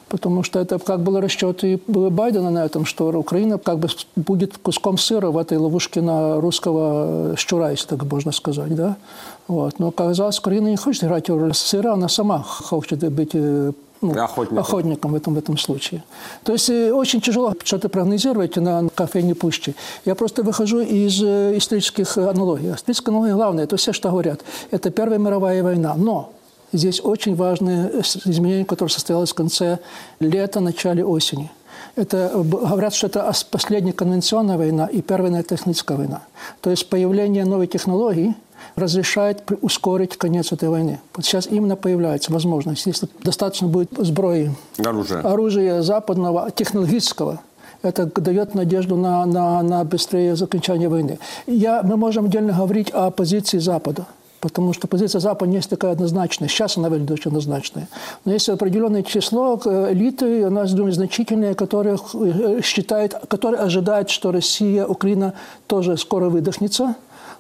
Потому 0.08 0.42
что 0.42 0.60
это 0.60 0.78
как 0.78 1.00
был 1.00 1.18
расчет 1.20 1.64
и 1.64 1.80
Байдена 1.86 2.50
на 2.50 2.64
этом, 2.64 2.84
что 2.84 3.08
Украина 3.08 3.58
как 3.58 3.78
бы 3.78 3.88
будет 4.16 4.58
куском 4.58 4.98
сыра 4.98 5.30
в 5.30 5.38
этой 5.38 5.58
ловушке 5.58 6.00
на 6.00 6.40
русского 6.40 7.34
щура, 7.36 7.70
если 7.70 7.86
так 7.88 8.04
можно 8.04 8.32
сказать. 8.32 8.74
Да? 8.74 8.96
Вот. 9.48 9.78
Но 9.78 9.88
оказалось, 9.88 10.38
Украина 10.38 10.68
не 10.68 10.76
хочет 10.76 11.04
играть 11.04 11.28
роль 11.28 11.54
сыра, 11.54 11.92
она 11.94 12.08
сама 12.08 12.42
хочет 12.42 13.12
быть 13.12 13.30
э, 13.34 13.72
ну, 14.04 14.22
Охотником. 14.22 14.58
охотником 14.58 15.12
в 15.12 15.14
этом, 15.14 15.34
в 15.34 15.38
этом 15.38 15.58
случае. 15.58 16.02
То 16.44 16.52
есть 16.52 16.68
э, 16.68 16.92
очень 16.92 17.20
тяжело 17.20 17.54
что-то 17.64 17.88
прогнозировать 17.88 18.56
на 18.56 18.88
кофейне 18.94 19.34
пуще. 19.34 19.74
Я 20.04 20.14
просто 20.14 20.42
выхожу 20.42 20.80
из 20.80 21.22
э, 21.22 21.56
исторических 21.56 22.16
аналогий. 22.18 22.72
Историческая 22.74 23.10
аналогия 23.12 23.34
главная, 23.34 23.64
это 23.64 23.76
все, 23.76 23.92
что 23.92 24.10
говорят. 24.10 24.40
Это 24.70 24.90
Первая 24.90 25.18
мировая 25.18 25.62
война. 25.62 25.94
Но 25.96 26.32
здесь 26.74 27.00
очень 27.02 27.34
важное 27.34 27.90
изменение, 28.24 28.64
которое 28.64 28.90
состоялось 28.90 29.30
в 29.30 29.34
конце 29.34 29.78
лета, 30.20 30.60
начале 30.60 31.04
осени. 31.04 31.50
Это, 31.96 32.30
говорят, 32.34 32.94
что 32.94 33.06
это 33.06 33.32
последняя 33.50 33.92
конвенционная 33.92 34.58
война 34.58 34.86
и 34.86 35.00
первая 35.00 35.42
техническая 35.42 35.96
война. 35.96 36.22
То 36.60 36.70
есть 36.70 36.88
появление 36.88 37.44
новой 37.44 37.66
технологии 37.68 38.34
разрешает 38.76 39.42
ускорить 39.60 40.16
конец 40.16 40.50
этой 40.52 40.68
войны. 40.68 41.00
Вот 41.14 41.24
сейчас 41.24 41.46
именно 41.46 41.76
появляется 41.76 42.32
возможность, 42.32 42.86
если 42.86 43.08
достаточно 43.22 43.68
будет 43.68 43.90
сброи, 43.96 44.52
Оружие. 44.78 45.20
оружия 45.20 45.82
западного, 45.82 46.50
технологического, 46.50 47.40
это 47.82 48.06
дает 48.06 48.54
надежду 48.54 48.96
на, 48.96 49.24
на, 49.26 49.62
на 49.62 49.84
быстрее 49.84 50.32
окончание 50.32 50.88
войны. 50.88 51.18
Я, 51.46 51.82
мы 51.82 51.96
можем 51.96 52.24
отдельно 52.24 52.52
говорить 52.52 52.90
о 52.90 53.10
позиции 53.10 53.58
Запада. 53.58 54.06
Потому 54.44 54.74
что 54.74 54.86
позиция 54.88 55.20
Запада 55.20 55.50
не 55.50 55.56
есть 55.56 55.70
такая 55.70 55.92
однозначная. 55.92 56.48
Сейчас 56.48 56.76
она 56.76 56.90
выглядит 56.90 57.12
очень 57.12 57.30
однозначная. 57.30 57.88
Но 58.26 58.32
есть 58.32 58.46
определенное 58.50 59.02
число 59.02 59.58
элиты, 59.64 60.46
у 60.46 60.50
нас, 60.50 60.70
думаю, 60.74 60.92
значительные, 60.92 61.54
которые 61.54 61.96
считают, 62.62 63.14
которые 63.28 63.62
ожидают, 63.62 64.10
что 64.10 64.32
Россия, 64.32 64.84
Украина 64.84 65.32
тоже 65.66 65.96
скоро 65.96 66.28
выдохнется 66.28 66.94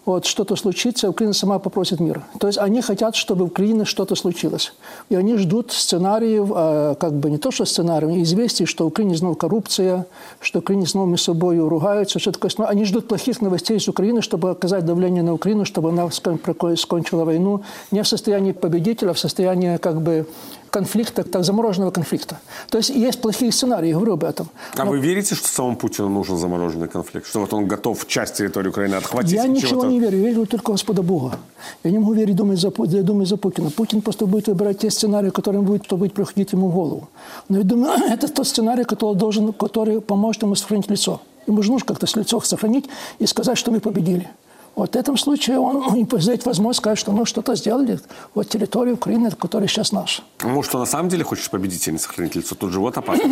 вот, 0.06 0.26
что-то 0.26 0.56
случится, 0.56 1.08
Украина 1.08 1.32
сама 1.32 1.58
попросит 1.58 2.00
мира. 2.00 2.24
То 2.38 2.46
есть 2.46 2.58
они 2.58 2.82
хотят, 2.82 3.16
чтобы 3.16 3.44
в 3.44 3.48
Украине 3.48 3.84
что-то 3.84 4.14
случилось. 4.14 4.74
И 5.08 5.14
они 5.14 5.36
ждут 5.36 5.72
сценариев, 5.72 6.50
а, 6.54 6.94
как 6.94 7.14
бы 7.14 7.30
не 7.30 7.38
то, 7.38 7.50
что 7.50 7.64
сценариев, 7.64 8.22
известий, 8.22 8.66
что 8.66 8.84
в 8.84 8.88
Украине 8.88 9.16
снова 9.16 9.34
коррупция, 9.34 10.06
что 10.40 10.60
в 10.60 10.62
Украине 10.62 10.86
снова 10.86 11.06
между 11.06 11.24
собой 11.24 11.58
ругаются, 11.58 12.18
что 12.18 12.32
такое. 12.32 12.50
Но 12.58 12.68
они 12.68 12.84
ждут 12.84 13.08
плохих 13.08 13.40
новостей 13.40 13.78
из 13.78 13.88
Украины, 13.88 14.20
чтобы 14.20 14.50
оказать 14.50 14.84
давление 14.84 15.22
на 15.22 15.32
Украину, 15.32 15.64
чтобы 15.64 15.88
она 15.88 16.08
скончила 16.10 17.24
войну 17.24 17.62
не 17.90 18.02
в 18.02 18.08
состоянии 18.08 18.52
победителя, 18.52 19.10
а 19.10 19.14
в 19.14 19.18
состоянии 19.18 19.78
как 19.78 20.02
бы 20.02 20.26
конфликта, 20.74 21.22
так 21.22 21.44
замороженного 21.44 21.92
конфликта. 21.92 22.40
То 22.68 22.78
есть 22.78 22.90
есть 22.90 23.20
плохие 23.20 23.52
сценарии, 23.52 23.88
я 23.88 23.94
говорю 23.94 24.14
об 24.14 24.24
этом. 24.24 24.48
А 24.76 24.84
Но... 24.84 24.90
вы 24.90 24.98
верите, 24.98 25.36
что 25.36 25.48
самому 25.48 25.76
Путину 25.76 26.08
нужен 26.08 26.36
замороженный 26.36 26.88
конфликт? 26.88 27.26
Что 27.26 27.40
вот 27.40 27.52
он 27.54 27.68
готов 27.68 28.06
часть 28.06 28.34
территории 28.34 28.68
Украины 28.68 28.96
отхватить? 28.96 29.32
Я 29.32 29.46
ничего 29.46 29.84
не 29.84 30.00
верю, 30.00 30.18
я 30.18 30.30
верю 30.30 30.46
только 30.46 30.72
Господа 30.72 31.02
Бога. 31.02 31.38
Я 31.84 31.92
не 31.92 31.98
могу 31.98 32.14
верить, 32.14 32.34
думать 32.34 32.58
за, 32.58 32.70
думать 33.02 33.28
за 33.28 33.36
Путина. 33.36 33.70
Путин 33.70 34.00
просто 34.00 34.26
будет 34.26 34.48
выбирать 34.48 34.78
те 34.78 34.90
сценарии, 34.90 35.30
которые 35.30 35.62
будет, 35.62 35.84
что 35.84 35.96
будет 35.96 36.12
приходить 36.12 36.52
ему 36.52 36.68
в 36.68 36.74
голову. 36.74 37.08
Но 37.48 37.58
я 37.58 37.64
думаю, 37.64 37.92
это 38.10 38.26
тот 38.28 38.46
сценарий, 38.46 38.84
который, 38.84 39.16
должен, 39.16 39.52
который 39.52 40.00
поможет 40.00 40.42
ему 40.42 40.56
сохранить 40.56 40.90
лицо. 40.90 41.20
Ему 41.46 41.62
же 41.62 41.70
нужно 41.70 41.86
как-то 41.86 42.06
лицо 42.18 42.40
сохранить 42.40 42.86
и 43.20 43.26
сказать, 43.26 43.58
что 43.58 43.70
мы 43.70 43.78
победили. 43.80 44.28
Вот 44.76 44.94
в 44.94 44.96
этом 44.96 45.16
случае 45.16 45.58
он 45.58 46.06
взять 46.10 46.44
возможность 46.46 46.80
сказать, 46.80 46.98
что 46.98 47.12
мы 47.12 47.26
что-то 47.26 47.54
сделали. 47.54 48.00
Вот 48.34 48.48
территория 48.48 48.92
Украины, 48.92 49.30
которая 49.30 49.68
сейчас 49.68 49.92
наша. 49.92 50.22
А 50.40 50.48
может, 50.48 50.74
он 50.74 50.80
на 50.80 50.86
самом 50.86 51.08
деле 51.08 51.24
хочет 51.24 51.50
победить 51.50 51.86
не 51.86 51.98
сохранить 51.98 52.34
лицо? 52.34 52.54
Тут 52.54 52.72
же 52.72 52.80
вот 52.80 52.98
опасно. 52.98 53.22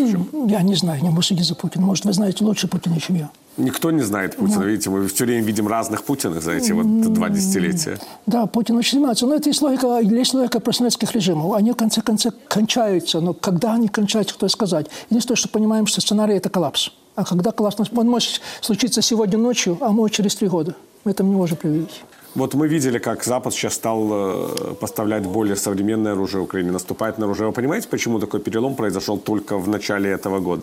Я 0.47 0.63
не 0.63 0.75
знаю, 0.75 1.03
не 1.03 1.09
могу 1.09 1.23
судить 1.23 1.47
за 1.47 1.55
Путина. 1.55 1.85
Может, 1.85 2.05
вы 2.05 2.13
знаете 2.13 2.45
лучше 2.45 2.69
Путина, 2.69 3.01
чем 3.01 3.17
я. 3.17 3.31
Никто 3.57 3.91
не 3.91 4.03
знает 4.03 4.37
Путина. 4.37 4.61
Ну. 4.61 4.67
Видите, 4.67 4.89
мы 4.89 5.07
все 5.09 5.25
время 5.25 5.43
видим 5.43 5.69
разных 5.69 6.05
Путиных 6.05 6.43
за 6.43 6.53
эти 6.53 6.73
вот 6.73 7.13
два 7.13 7.29
десятилетия. 7.29 7.99
Да, 8.27 8.47
Путин 8.47 8.77
очень 8.77 8.93
занимается. 8.93 9.27
Но 9.27 9.35
это 9.35 9.49
есть 9.49 9.61
логика, 9.61 9.99
есть 10.01 10.35
логика 10.35 10.61
просоветских 10.61 11.13
режимов. 11.13 11.55
Они 11.55 11.73
в 11.73 11.77
конце 11.77 12.01
концов 12.03 12.35
кончаются. 12.49 13.21
Но 13.21 13.35
когда 13.35 13.75
они 13.75 13.89
кончаются, 13.89 14.35
кто 14.35 14.49
сказать. 14.49 14.87
Единственное, 15.11 15.37
что 15.37 15.49
понимаем, 15.49 15.87
что 15.87 16.01
сценарий– 16.01 16.35
это 16.37 16.49
коллапс. 16.49 16.93
А 17.15 17.25
когда 17.25 17.51
коллапс, 17.51 17.77
он 17.95 18.09
может 18.09 18.41
случиться 18.63 19.03
сегодня 19.03 19.39
ночью, 19.39 19.77
а 19.81 19.91
может 19.91 20.17
через 20.17 20.35
три 20.35 20.49
года. 20.49 20.75
Мы 21.05 21.11
это 21.11 21.25
не 21.25 21.35
можем 21.35 21.57
предвидеть. 21.57 22.03
Вот 22.35 22.55
мы 22.55 22.69
видели, 22.69 22.99
как 22.99 23.25
Запад 23.25 23.53
сейчас 23.53 23.75
стал 23.75 24.09
э, 24.11 24.75
поставлять 24.81 25.27
более 25.27 25.57
современное 25.57 26.13
оружие 26.13 26.43
Украине, 26.43 26.71
наступает 26.71 27.19
на 27.19 27.25
оружие. 27.27 27.47
Вы 27.47 27.53
понимаете, 27.53 27.89
почему 27.89 28.19
такой 28.19 28.41
перелом 28.41 28.75
произошел 28.75 29.19
только 29.19 29.59
в 29.59 29.69
начале 29.69 30.11
этого 30.11 30.41
года? 30.41 30.63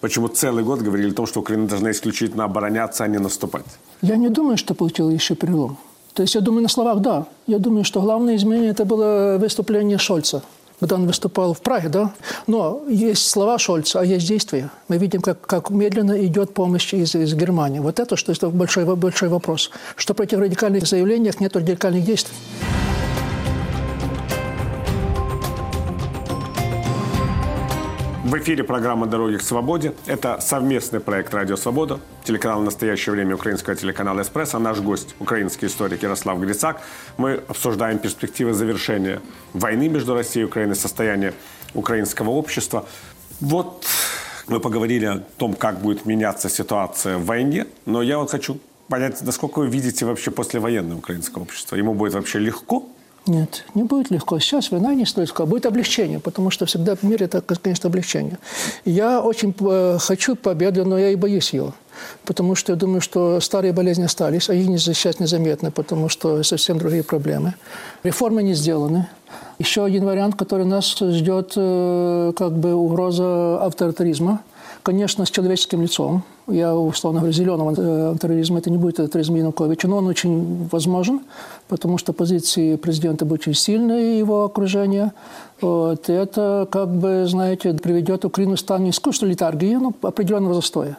Почему 0.00 0.28
целый 0.28 0.64
год 0.64 0.80
говорили 0.80 1.10
о 1.10 1.14
том, 1.14 1.26
что 1.26 1.40
Украина 1.40 1.66
должна 1.68 1.90
исключительно 1.90 2.44
обороняться, 2.44 3.04
а 3.04 3.08
не 3.08 3.18
наступать? 3.18 3.66
Я 4.02 4.16
не 4.16 4.28
думаю, 4.28 4.56
что 4.56 4.74
получил 4.74 5.10
еще 5.10 5.34
перелом. 5.34 5.76
То 6.14 6.22
есть 6.22 6.34
я 6.34 6.40
думаю, 6.40 6.62
на 6.62 6.68
словах 6.68 7.00
да. 7.00 7.26
Я 7.46 7.58
думаю, 7.58 7.84
что 7.84 8.00
главное 8.00 8.36
изменение 8.36 8.70
это 8.70 8.84
было 8.84 9.36
выступление 9.38 9.98
Шольца 9.98 10.42
когда 10.80 10.96
он 10.96 11.06
выступал 11.06 11.52
в 11.54 11.60
Праге, 11.60 11.88
да? 11.88 12.12
Но 12.46 12.82
есть 12.88 13.28
слова 13.28 13.58
Шольца, 13.58 14.00
а 14.00 14.04
есть 14.04 14.26
действия. 14.26 14.70
Мы 14.88 14.96
видим, 14.96 15.20
как, 15.20 15.40
как 15.42 15.70
медленно 15.70 16.24
идет 16.24 16.54
помощь 16.54 16.94
из, 16.94 17.14
из 17.14 17.34
Германии. 17.34 17.78
Вот 17.78 18.00
это, 18.00 18.16
что 18.16 18.32
это 18.32 18.48
большой, 18.48 18.84
большой 18.96 19.28
вопрос. 19.28 19.70
Что 19.96 20.14
при 20.14 20.24
этих 20.24 20.38
радикальных 20.38 20.86
заявлениях 20.86 21.38
нет 21.38 21.54
радикальных 21.54 22.04
действий. 22.04 22.34
В 28.30 28.38
эфире 28.38 28.62
программа 28.62 29.08
«Дороги 29.08 29.38
к 29.38 29.42
свободе». 29.42 29.92
Это 30.06 30.38
совместный 30.40 31.00
проект 31.00 31.34
«Радио 31.34 31.56
Свобода», 31.56 31.98
телеканал 32.22 32.60
«Настоящее 32.60 33.12
время» 33.12 33.34
украинского 33.34 33.74
телеканала 33.74 34.20
«Эспрессо». 34.20 34.60
Наш 34.60 34.78
гость– 34.78 35.16
украинский 35.18 35.66
историк 35.66 36.04
Ярослав 36.04 36.38
Грицак. 36.38 36.80
Мы 37.16 37.42
обсуждаем 37.48 37.98
перспективы 37.98 38.52
завершения 38.52 39.20
войны 39.52 39.88
между 39.88 40.14
Россией 40.14 40.44
и 40.44 40.46
Украиной, 40.46 40.76
состояние 40.76 41.34
украинского 41.74 42.30
общества. 42.30 42.86
Вот 43.40 43.84
мы 44.46 44.60
поговорили 44.60 45.06
о 45.06 45.18
том, 45.36 45.54
как 45.54 45.80
будет 45.80 46.06
меняться 46.06 46.48
ситуация 46.48 47.18
в 47.18 47.24
войне, 47.24 47.66
но 47.84 48.00
я 48.00 48.18
вот 48.18 48.30
хочу 48.30 48.60
понять, 48.86 49.20
насколько 49.22 49.58
вы 49.58 49.66
видите 49.66 50.06
вообще 50.06 50.30
послевоенное 50.30 50.94
украинское 50.94 51.42
общество. 51.42 51.74
Ему 51.74 51.94
будет 51.94 52.14
вообще 52.14 52.38
легко 52.38 52.88
нет, 53.26 53.64
не 53.74 53.82
будет 53.82 54.10
легко. 54.10 54.38
Сейчас 54.38 54.70
война 54.70 54.94
не 54.94 55.04
стоит 55.04 55.28
легко, 55.28 55.46
будет 55.46 55.66
облегчение, 55.66 56.20
потому 56.20 56.50
что 56.50 56.66
всегда 56.66 56.96
в 56.96 57.02
мире 57.02 57.26
это, 57.26 57.40
конечно, 57.40 57.88
облегчение. 57.88 58.38
Я 58.84 59.20
очень 59.20 59.54
э, 59.60 59.98
хочу 60.00 60.36
победы, 60.36 60.84
но 60.84 60.98
я 60.98 61.10
и 61.10 61.16
боюсь 61.16 61.52
ее. 61.52 61.72
Потому 62.24 62.54
что 62.54 62.72
я 62.72 62.76
думаю, 62.76 63.00
что 63.02 63.40
старые 63.40 63.72
болезни 63.72 64.04
остались, 64.04 64.48
а 64.48 64.54
их 64.54 64.80
сейчас 64.80 65.20
незаметно, 65.20 65.70
потому 65.70 66.08
что 66.08 66.42
совсем 66.42 66.78
другие 66.78 67.02
проблемы. 67.02 67.54
Реформы 68.02 68.42
не 68.42 68.54
сделаны. 68.54 69.06
Еще 69.58 69.84
один 69.84 70.06
вариант, 70.06 70.36
который 70.36 70.64
нас 70.64 70.96
ждет, 70.98 71.52
э, 71.56 72.32
как 72.36 72.52
бы 72.56 72.74
угроза 72.74 73.62
авторитаризма 73.62 74.40
конечно, 74.82 75.24
с 75.24 75.30
человеческим 75.30 75.82
лицом. 75.82 76.24
Я, 76.50 76.74
условно 76.74 77.20
говоря, 77.20 77.32
зеленого 77.32 77.74
э, 77.76 78.16
терроризма, 78.20 78.58
это 78.58 78.70
не 78.70 78.78
будет 78.78 78.96
терроризм 78.96 79.34
Януковича, 79.34 79.88
но 79.88 79.98
он 79.98 80.06
очень 80.06 80.68
возможен, 80.70 81.20
потому 81.68 81.98
что 81.98 82.12
позиции 82.12 82.76
президента 82.76 83.24
будут 83.24 83.42
очень 83.42 83.54
сильные, 83.54 84.18
его 84.18 84.44
окружение. 84.44 85.12
Вот. 85.60 86.08
И 86.08 86.12
это, 86.12 86.66
как 86.70 86.88
бы, 86.88 87.26
знаете, 87.28 87.72
приведет 87.74 88.24
Украину 88.24 88.56
в 88.56 88.60
стан 88.60 88.84
не 88.84 88.90
искусства 88.90 89.26
литаргии, 89.26 89.74
но 89.74 89.92
определенного 90.02 90.54
застоя. 90.54 90.98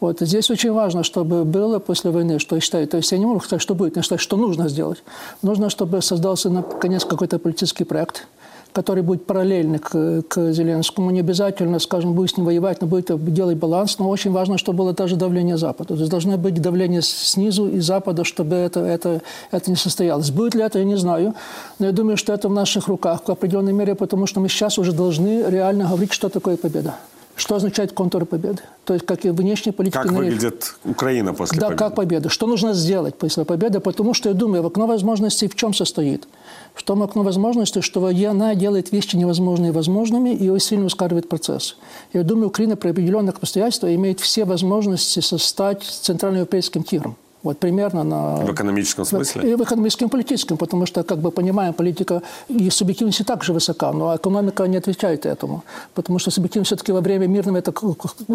Вот. 0.00 0.20
Здесь 0.20 0.50
очень 0.50 0.72
важно, 0.72 1.02
чтобы 1.02 1.44
было 1.44 1.78
после 1.78 2.10
войны, 2.10 2.38
что 2.38 2.56
я 2.56 2.60
считаю, 2.60 2.86
то 2.86 2.96
есть 2.96 3.12
я 3.12 3.18
не 3.18 3.26
могу 3.26 3.40
сказать, 3.40 3.62
что 3.62 3.74
будет, 3.74 3.96
я 3.96 4.02
считаю, 4.02 4.18
что 4.18 4.36
нужно 4.36 4.68
сделать. 4.68 5.02
Нужно, 5.42 5.70
чтобы 5.70 6.02
создался, 6.02 6.50
наконец, 6.50 7.04
какой-то 7.04 7.38
политический 7.38 7.84
проект– 7.84 8.26
который 8.74 9.02
будет 9.02 9.24
параллельный 9.24 9.78
к, 9.78 10.22
к 10.28 10.52
Зеленскому. 10.52 11.10
Не 11.10 11.20
обязательно, 11.20 11.78
скажем, 11.78 12.12
будет 12.12 12.30
с 12.30 12.36
ним 12.36 12.46
воевать, 12.46 12.80
но 12.80 12.88
будет 12.88 13.10
делать 13.32 13.56
баланс. 13.56 13.98
Но 13.98 14.10
очень 14.10 14.32
важно, 14.32 14.58
чтобы 14.58 14.78
было 14.78 14.92
даже 14.92 15.16
давление 15.16 15.56
Запада. 15.56 15.94
То 15.94 16.00
есть 16.00 16.10
должно 16.10 16.36
быть 16.36 16.60
давление 16.60 17.00
снизу 17.00 17.68
и 17.68 17.80
Запада, 17.80 18.24
чтобы 18.24 18.56
это, 18.56 18.80
это, 18.80 19.22
это 19.52 19.70
не 19.70 19.76
состоялось. 19.76 20.30
Будет 20.30 20.54
ли 20.54 20.62
это, 20.62 20.80
я 20.80 20.84
не 20.84 20.96
знаю. 20.96 21.34
Но 21.78 21.86
я 21.86 21.92
думаю, 21.92 22.16
что 22.16 22.32
это 22.32 22.48
в 22.48 22.52
наших 22.52 22.88
руках 22.88 23.20
в 23.26 23.30
определенной 23.30 23.72
мере, 23.72 23.94
потому 23.94 24.26
что 24.26 24.40
мы 24.40 24.48
сейчас 24.48 24.78
уже 24.78 24.92
должны 24.92 25.44
реально 25.48 25.84
говорить, 25.84 26.12
что 26.12 26.28
такое 26.28 26.56
победа. 26.56 26.94
Что 27.36 27.56
означает 27.56 27.92
контур 27.92 28.26
победы? 28.26 28.62
То 28.84 28.94
есть 28.94 29.06
как 29.06 29.24
и 29.24 29.30
внешняя 29.30 29.72
политика. 29.72 30.02
Как 30.02 30.12
выглядит 30.12 30.76
Украина 30.84 31.34
после 31.34 31.58
да, 31.58 31.66
победы? 31.66 31.78
Да, 31.78 31.84
как 31.88 31.96
победа. 31.96 32.28
Что 32.28 32.46
нужно 32.46 32.74
сделать 32.74 33.16
после 33.16 33.44
победы? 33.44 33.80
Потому 33.80 34.14
что, 34.14 34.28
я 34.28 34.34
думаю, 34.34 34.64
окно 34.64 34.86
возможностей 34.86 35.48
в 35.48 35.54
чем 35.56 35.74
состоит? 35.74 36.28
В 36.74 36.82
том 36.82 37.02
окно 37.02 37.22
возможностей, 37.22 37.80
что 37.80 38.04
она 38.04 38.54
делает 38.54 38.90
вещи 38.92 39.16
невозможные 39.16 39.70
возможными 39.70 40.30
и 40.30 40.58
сильно 40.58 40.86
ускоряет 40.86 41.28
процесс. 41.28 41.76
Я 42.12 42.24
думаю, 42.24 42.48
Украина 42.48 42.76
при 42.76 42.90
определенных 42.90 43.36
обстоятельствах 43.36 43.92
имеет 43.92 44.20
все 44.20 44.44
возможности 44.44 45.20
стать 45.20 45.82
центральноевропейским 45.84 46.82
тигром. 46.82 47.16
Вот 47.44 47.58
примерно 47.58 48.04
на... 48.04 48.36
В 48.36 48.54
экономическом 48.54 49.04
смысле? 49.04 49.52
И 49.52 49.54
в 49.54 49.62
экономическом 49.62 50.08
и 50.08 50.10
политическом, 50.10 50.56
потому 50.56 50.86
что, 50.86 51.02
как 51.02 51.18
бы 51.18 51.30
понимаем, 51.30 51.74
политика 51.74 52.22
и 52.48 52.70
субъективность 52.70 53.20
и 53.20 53.24
так 53.24 53.44
же 53.44 53.52
высока, 53.52 53.92
но 53.92 54.16
экономика 54.16 54.66
не 54.66 54.78
отвечает 54.78 55.26
этому. 55.26 55.62
Потому 55.92 56.18
что 56.18 56.30
субъективность 56.30 56.68
все-таки 56.68 56.90
во 56.90 57.02
время 57.02 57.26
мирного 57.26 57.58
это 57.58 57.72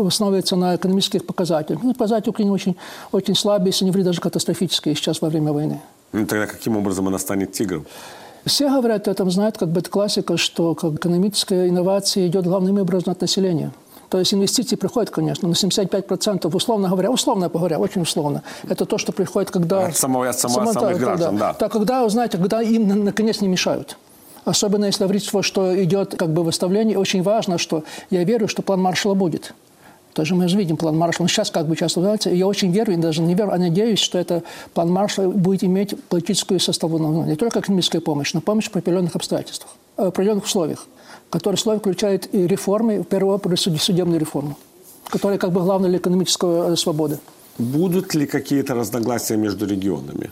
основывается 0.06 0.56
на 0.56 0.76
экономических 0.76 1.26
показателях. 1.26 1.82
Ну, 1.82 1.94
показатели 1.94 2.30
Украины 2.30 2.54
очень, 2.54 2.76
очень 3.12 3.36
слабые, 3.36 3.70
если 3.70 3.86
не 3.86 3.92
говорить 3.92 4.06
даже 4.06 4.22
катастрофические 4.22 4.94
сейчас 4.94 5.22
во 5.22 5.30
время 5.30 5.54
войны. 5.54 5.82
Ну, 6.14 6.28
тогда 6.28 6.46
каким 6.46 6.78
образом 6.78 7.08
она 7.08 7.18
станет 7.18 7.52
тигром? 7.52 7.88
Все 8.46 8.70
говорят 8.70 9.08
о 9.08 9.12
этом, 9.12 9.30
знают, 9.32 9.58
как 9.58 9.70
бы 9.70 9.80
это 9.80 9.90
классика, 9.90 10.38
что 10.38 10.74
экономическая 10.74 11.68
инновация 11.68 12.28
идет 12.28 12.46
главным 12.46 12.80
образом 12.80 13.12
от 13.12 13.22
населения. 13.22 13.72
То 14.10 14.18
есть 14.18 14.34
инвестиции 14.34 14.76
приходят, 14.76 15.12
конечно, 15.12 15.48
на 15.48 15.54
75%, 15.54 16.56
условно 16.56 16.90
говоря, 16.90 17.12
условно 17.12 17.48
говоря, 17.48 17.80
очень 17.80 18.02
условно. 18.02 18.42
Это 18.68 18.86
то, 18.86 18.98
что 18.98 19.12
приходит, 19.12 19.52
когда... 19.52 19.86
От 19.86 19.98
самого, 19.98 20.28
от 20.28 20.40
самого, 20.40 20.66
само, 20.66 20.74
самых 20.74 21.00
граждан, 21.00 21.38
да. 21.38 21.56
да. 21.60 21.70
когда, 21.70 22.10
знаете, 22.10 22.38
когда 22.38 22.62
им, 22.62 23.04
наконец, 23.04 23.42
не 23.42 23.48
мешают. 23.48 23.98
Особенно 24.46 24.86
если 24.86 25.04
говорить, 25.04 25.30
что 25.42 25.84
идет 25.84 26.16
как 26.16 26.34
бы 26.34 26.44
выставление, 26.44 26.98
очень 26.98 27.22
важно, 27.22 27.60
что 27.60 27.84
я 28.10 28.24
верю, 28.24 28.48
что 28.48 28.64
план 28.64 28.82
Маршала 28.82 29.14
будет. 29.14 29.54
Тоже 30.14 30.36
мы 30.36 30.48
же 30.48 30.58
видим 30.58 30.76
план 30.76 30.98
Маршала. 30.98 31.26
Он 31.26 31.30
сейчас 31.30 31.52
как 31.52 31.68
бы 31.68 31.78
называется. 31.80 32.30
И 32.30 32.38
я 32.38 32.48
очень 32.48 32.72
верю, 32.72 32.94
и 32.94 32.98
даже 32.98 33.22
не 33.22 33.36
верю, 33.36 33.52
а 33.52 33.58
надеюсь, 33.58 34.00
что 34.00 34.18
это 34.18 34.44
план 34.74 34.92
Маршала 34.92 35.30
будет 35.30 35.64
иметь 35.64 35.96
политическую 36.06 36.60
составную, 36.60 37.26
не 37.26 37.36
только 37.36 37.60
экономическая 37.60 38.02
помощь, 38.02 38.34
но 38.34 38.42
помощь 38.42 38.70
в 38.70 38.76
определенных 38.76 39.16
обстоятельствах, 39.16 39.72
в 39.98 40.04
определенных 40.04 40.46
условиях 40.46 40.88
который 41.30 41.56
слово 41.56 41.80
включает 41.80 42.34
и 42.34 42.48
реформы, 42.48 43.00
в 43.00 43.04
первую 43.04 43.36
очередь 43.36 43.82
судебную 43.82 44.20
реформу, 44.20 44.58
которая 45.10 45.38
как 45.38 45.52
бы 45.52 45.62
главная 45.62 45.90
для 45.90 46.00
экономической 46.00 46.74
э, 46.74 46.76
свободы. 46.76 47.20
Будут 47.58 48.16
ли 48.16 48.26
какие-то 48.26 48.74
разногласия 48.74 49.38
между 49.38 49.66
регионами? 49.66 50.32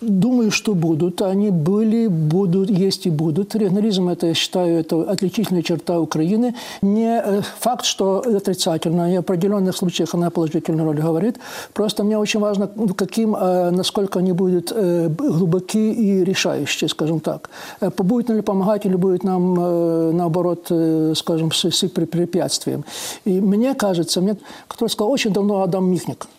Думаю, 0.00 0.52
что 0.52 0.74
будут. 0.74 1.22
Они 1.22 1.50
были, 1.50 2.06
будут, 2.06 2.70
есть 2.70 3.06
и 3.06 3.10
будут. 3.10 3.56
Регионализм, 3.56 4.08
это, 4.08 4.26
я 4.28 4.34
считаю, 4.34 4.78
это 4.78 5.10
отличительная 5.10 5.62
черта 5.62 5.98
Украины. 5.98 6.54
Не 6.82 7.20
э, 7.20 7.42
факт, 7.58 7.84
что 7.84 8.18
отрицательно, 8.20 9.12
и 9.12 9.16
в 9.16 9.20
определенных 9.20 9.76
случаях 9.76 10.14
она 10.14 10.30
положительную 10.30 10.84
роль 10.84 11.00
говорит. 11.00 11.40
Просто 11.74 12.04
мне 12.04 12.16
очень 12.16 12.38
важно, 12.38 12.68
каким, 12.96 13.34
э, 13.34 13.70
насколько 13.70 14.20
они 14.20 14.32
будут 14.32 14.72
э, 14.72 15.08
глубоки 15.08 15.92
и 15.92 16.24
решающие, 16.24 16.88
скажем 16.88 17.18
так. 17.18 17.50
Будет 17.80 18.30
ли 18.30 18.42
помогать 18.42 18.86
или 18.86 18.94
будет 18.96 19.24
нам, 19.24 20.16
наоборот, 20.16 20.70
скажем, 21.16 21.50
с, 21.50 21.88
препятствием. 21.88 22.84
И 23.24 23.40
мне 23.40 23.74
кажется, 23.74 24.20
мне, 24.20 24.36
который 24.68 24.90
сказал 24.90 25.10
очень 25.10 25.32
давно 25.32 25.62
Адам 25.62 25.90
Михник– 25.90 26.28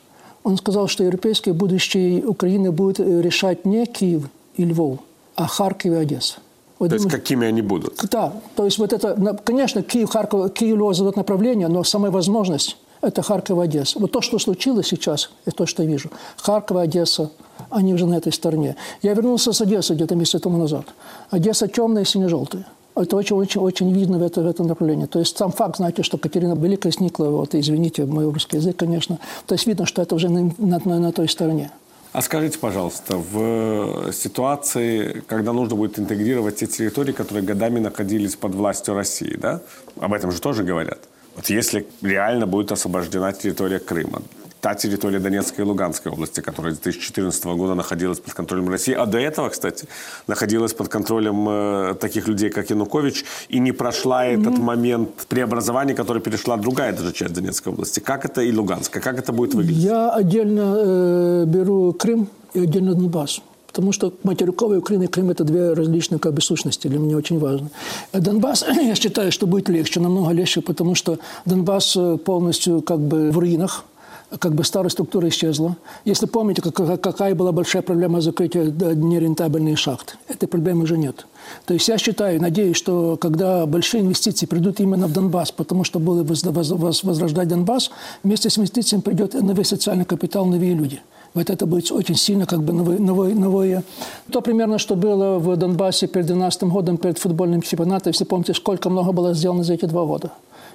он 0.49 0.57
сказал, 0.57 0.87
что 0.87 1.03
европейское 1.03 1.53
будущее 1.53 2.25
Украины 2.25 2.71
будет 2.71 2.99
э, 2.99 3.21
решать 3.21 3.65
не 3.65 3.85
Киев 3.85 4.29
и 4.55 4.65
Львов, 4.65 4.99
а 5.35 5.45
Харьков 5.45 5.91
и 5.91 5.95
Одесса. 5.95 6.39
Вот 6.79 6.89
то 6.89 6.95
есть 6.95 7.09
какими 7.09 7.45
они 7.45 7.61
будут? 7.61 8.03
Да, 8.09 8.33
то 8.55 8.65
есть 8.65 8.79
вот 8.79 8.91
это, 8.93 9.37
конечно, 9.45 9.83
Киев, 9.83 10.09
Харьков, 10.09 10.51
Киев, 10.53 10.75
Львов 10.75 10.95
задают 10.95 11.17
направление, 11.17 11.67
но 11.67 11.83
самая 11.83 12.11
возможность– 12.11 12.77
это 13.01 13.21
Харьков 13.21 13.59
и 13.59 13.61
Одесса. 13.61 13.99
Вот 13.99 14.11
то, 14.11 14.21
что 14.21 14.39
случилось 14.39 14.87
сейчас, 14.87 15.29
это 15.45 15.57
то, 15.57 15.65
что 15.67 15.83
я 15.83 15.89
вижу. 15.89 16.09
Харьков 16.37 16.77
и 16.77 16.79
Одесса, 16.79 17.29
они 17.69 17.93
уже 17.93 18.07
на 18.07 18.15
этой 18.15 18.33
стороне. 18.33 18.75
Я 19.03 19.13
вернулся 19.13 19.53
с 19.53 19.61
Одессы 19.61 19.93
где-то 19.93 20.15
месяц 20.15 20.41
тому 20.41 20.57
назад. 20.57 20.85
Одесса 21.29 21.67
темная 21.67 22.03
и 22.03 22.05
сине-желтая. 22.05 22.65
Это 22.99 23.15
очень-очень 23.15 23.61
очень 23.61 23.93
видно 23.93 24.17
в, 24.17 24.23
это, 24.23 24.41
в 24.41 24.47
этом 24.47 24.67
направлении. 24.67 25.05
То 25.05 25.19
есть 25.19 25.37
сам 25.37 25.51
факт, 25.51 25.77
знаете, 25.77 26.03
что 26.03 26.17
Катерина 26.17 26.53
Великая 26.53 26.91
сникла, 26.91 27.25
вот, 27.25 27.55
извините, 27.55 28.05
мой 28.05 28.31
русский 28.31 28.57
язык, 28.57 28.75
конечно. 28.75 29.19
То 29.45 29.55
есть 29.55 29.67
видно, 29.67 29.85
что 29.85 30.01
это 30.01 30.15
уже 30.15 30.29
на, 30.29 30.51
на, 30.57 30.99
на 30.99 31.11
той 31.11 31.29
стороне. 31.29 31.71
А 32.11 32.21
скажите, 32.21 32.57
пожалуйста, 32.57 33.17
в 33.17 34.11
ситуации, 34.11 35.23
когда 35.27 35.53
нужно 35.53 35.75
будет 35.75 35.99
интегрировать 35.99 36.55
те 36.57 36.67
территории, 36.67 37.11
которые 37.11 37.43
годами 37.43 37.79
находились 37.79 38.35
под 38.35 38.55
властью 38.55 38.95
России, 38.95 39.37
да? 39.37 39.61
Об 39.99 40.13
этом 40.13 40.31
же 40.31 40.41
тоже 40.41 40.63
говорят. 40.63 40.99
Вот 41.35 41.49
если 41.49 41.87
реально 42.01 42.47
будет 42.47 42.71
освобождена 42.71 43.31
территория 43.31 43.79
Крыма, 43.79 44.23
та 44.61 44.75
территория 44.75 45.19
Донецкой 45.19 45.65
и 45.65 45.67
Луганской 45.67 46.11
области, 46.11 46.41
которая 46.41 46.73
с 46.73 46.79
2014 46.79 47.45
года 47.45 47.75
находилась 47.75 48.19
под 48.19 48.33
контролем 48.33 48.69
России, 48.69 48.93
а 48.93 49.05
до 49.05 49.17
этого, 49.17 49.49
кстати, 49.49 49.87
находилась 50.27 50.73
под 50.73 50.89
контролем 50.89 51.47
э, 51.49 51.95
таких 51.99 52.27
людей, 52.27 52.49
как 52.49 52.69
Янукович, 52.69 53.25
и 53.49 53.59
не 53.59 53.71
прошла 53.71 54.25
mm-hmm. 54.25 54.41
этот 54.41 54.57
момент 54.57 55.09
преобразования, 55.27 55.93
который 55.93 56.21
перешла 56.21 56.57
другая 56.57 56.93
даже 56.93 57.13
часть 57.13 57.33
Донецкой 57.33 57.73
области. 57.73 57.99
Как 57.99 58.25
это 58.25 58.41
и 58.41 58.51
Луганская? 58.51 59.01
Как 59.01 59.17
это 59.17 59.31
будет 59.31 59.53
выглядеть? 59.53 59.83
Я 59.83 60.09
отдельно 60.11 60.75
э, 60.77 61.43
беру 61.47 61.93
Крым 61.93 62.27
и 62.53 62.59
отдельно 62.59 62.95
Донбасс. 62.95 63.41
Потому 63.67 63.91
что 63.91 64.13
материковая 64.23 64.79
Украина 64.79 65.03
и 65.03 65.07
Крым– 65.07 65.29
это 65.31 65.43
две 65.43 65.73
различные 65.73 66.19
как 66.19 66.33
бы, 66.33 66.41
сущности. 66.41 66.87
Для 66.87 66.97
меня 66.97 67.15
очень 67.15 67.39
важно. 67.39 67.69
Донбасс, 68.11 68.65
я 68.75 68.95
считаю, 68.95 69.31
что 69.31 69.47
будет 69.47 69.69
легче, 69.69 69.99
намного 69.99 70.31
легче, 70.31 70.61
потому 70.61 70.95
что 70.95 71.19
Донбасс 71.45 71.95
э, 71.95 72.17
полностью 72.17 72.81
как 72.81 72.99
бы 72.99 73.31
в 73.31 73.37
руинах– 73.37 73.85
как 74.37 74.53
бы 74.53 74.63
старая 74.63 74.89
структура 74.89 75.27
исчезла. 75.29 75.75
Если 76.05 76.27
помните, 76.27 76.61
какая 76.61 77.33
была 77.33 77.51
большая 77.51 77.81
проблема 77.81 78.21
закрытия 78.21 78.65
нерентабельных 78.65 79.79
шахт, 79.79 80.17
этой 80.27 80.47
проблемы 80.47 80.83
уже 80.83 80.97
нет. 80.97 81.25
То 81.65 81.73
есть 81.73 81.87
я 81.87 81.97
считаю, 81.97 82.39
надеюсь, 82.39 82.77
что 82.77 83.17
когда 83.17 83.65
большие 83.65 84.01
инвестиции 84.01 84.45
придут 84.45 84.79
именно 84.79 85.07
в 85.07 85.13
Донбасс, 85.13 85.51
потому 85.51 85.83
что 85.83 85.99
было 85.99 86.23
возрождать 86.23 87.47
Донбасс, 87.47 87.89
вместе 88.23 88.49
с 88.49 88.57
инвестициями 88.59 89.01
придет 89.01 89.33
новый 89.33 89.65
социальный 89.65 90.05
капитал, 90.05 90.45
новые 90.45 90.73
люди. 90.75 91.01
Вот 91.33 91.49
это 91.49 91.67
будет 91.67 91.91
очень 91.91 92.15
сильно 92.15 92.45
как 92.47 92.63
бы 92.63 92.73
новое, 92.73 92.97
новое, 92.97 93.35
новое. 93.35 93.83
То 94.31 94.41
примерно, 94.41 94.79
что 94.79 94.95
было 94.95 95.37
в 95.37 95.55
Донбассе 95.57 96.07
перед 96.07 96.25
2012 96.25 96.63
годом, 96.63 96.97
перед 96.97 97.19
футбольным 97.19 97.61
чемпионатом. 97.61 98.11
Если 98.11 98.23
помните, 98.25 98.53
сколько 98.53 98.89
много 98.89 99.11
было 99.11 99.33
сделано 99.33 99.63
за 99.63 99.73
эти 99.73 99.85
два 99.85 100.05
года. 100.05 100.31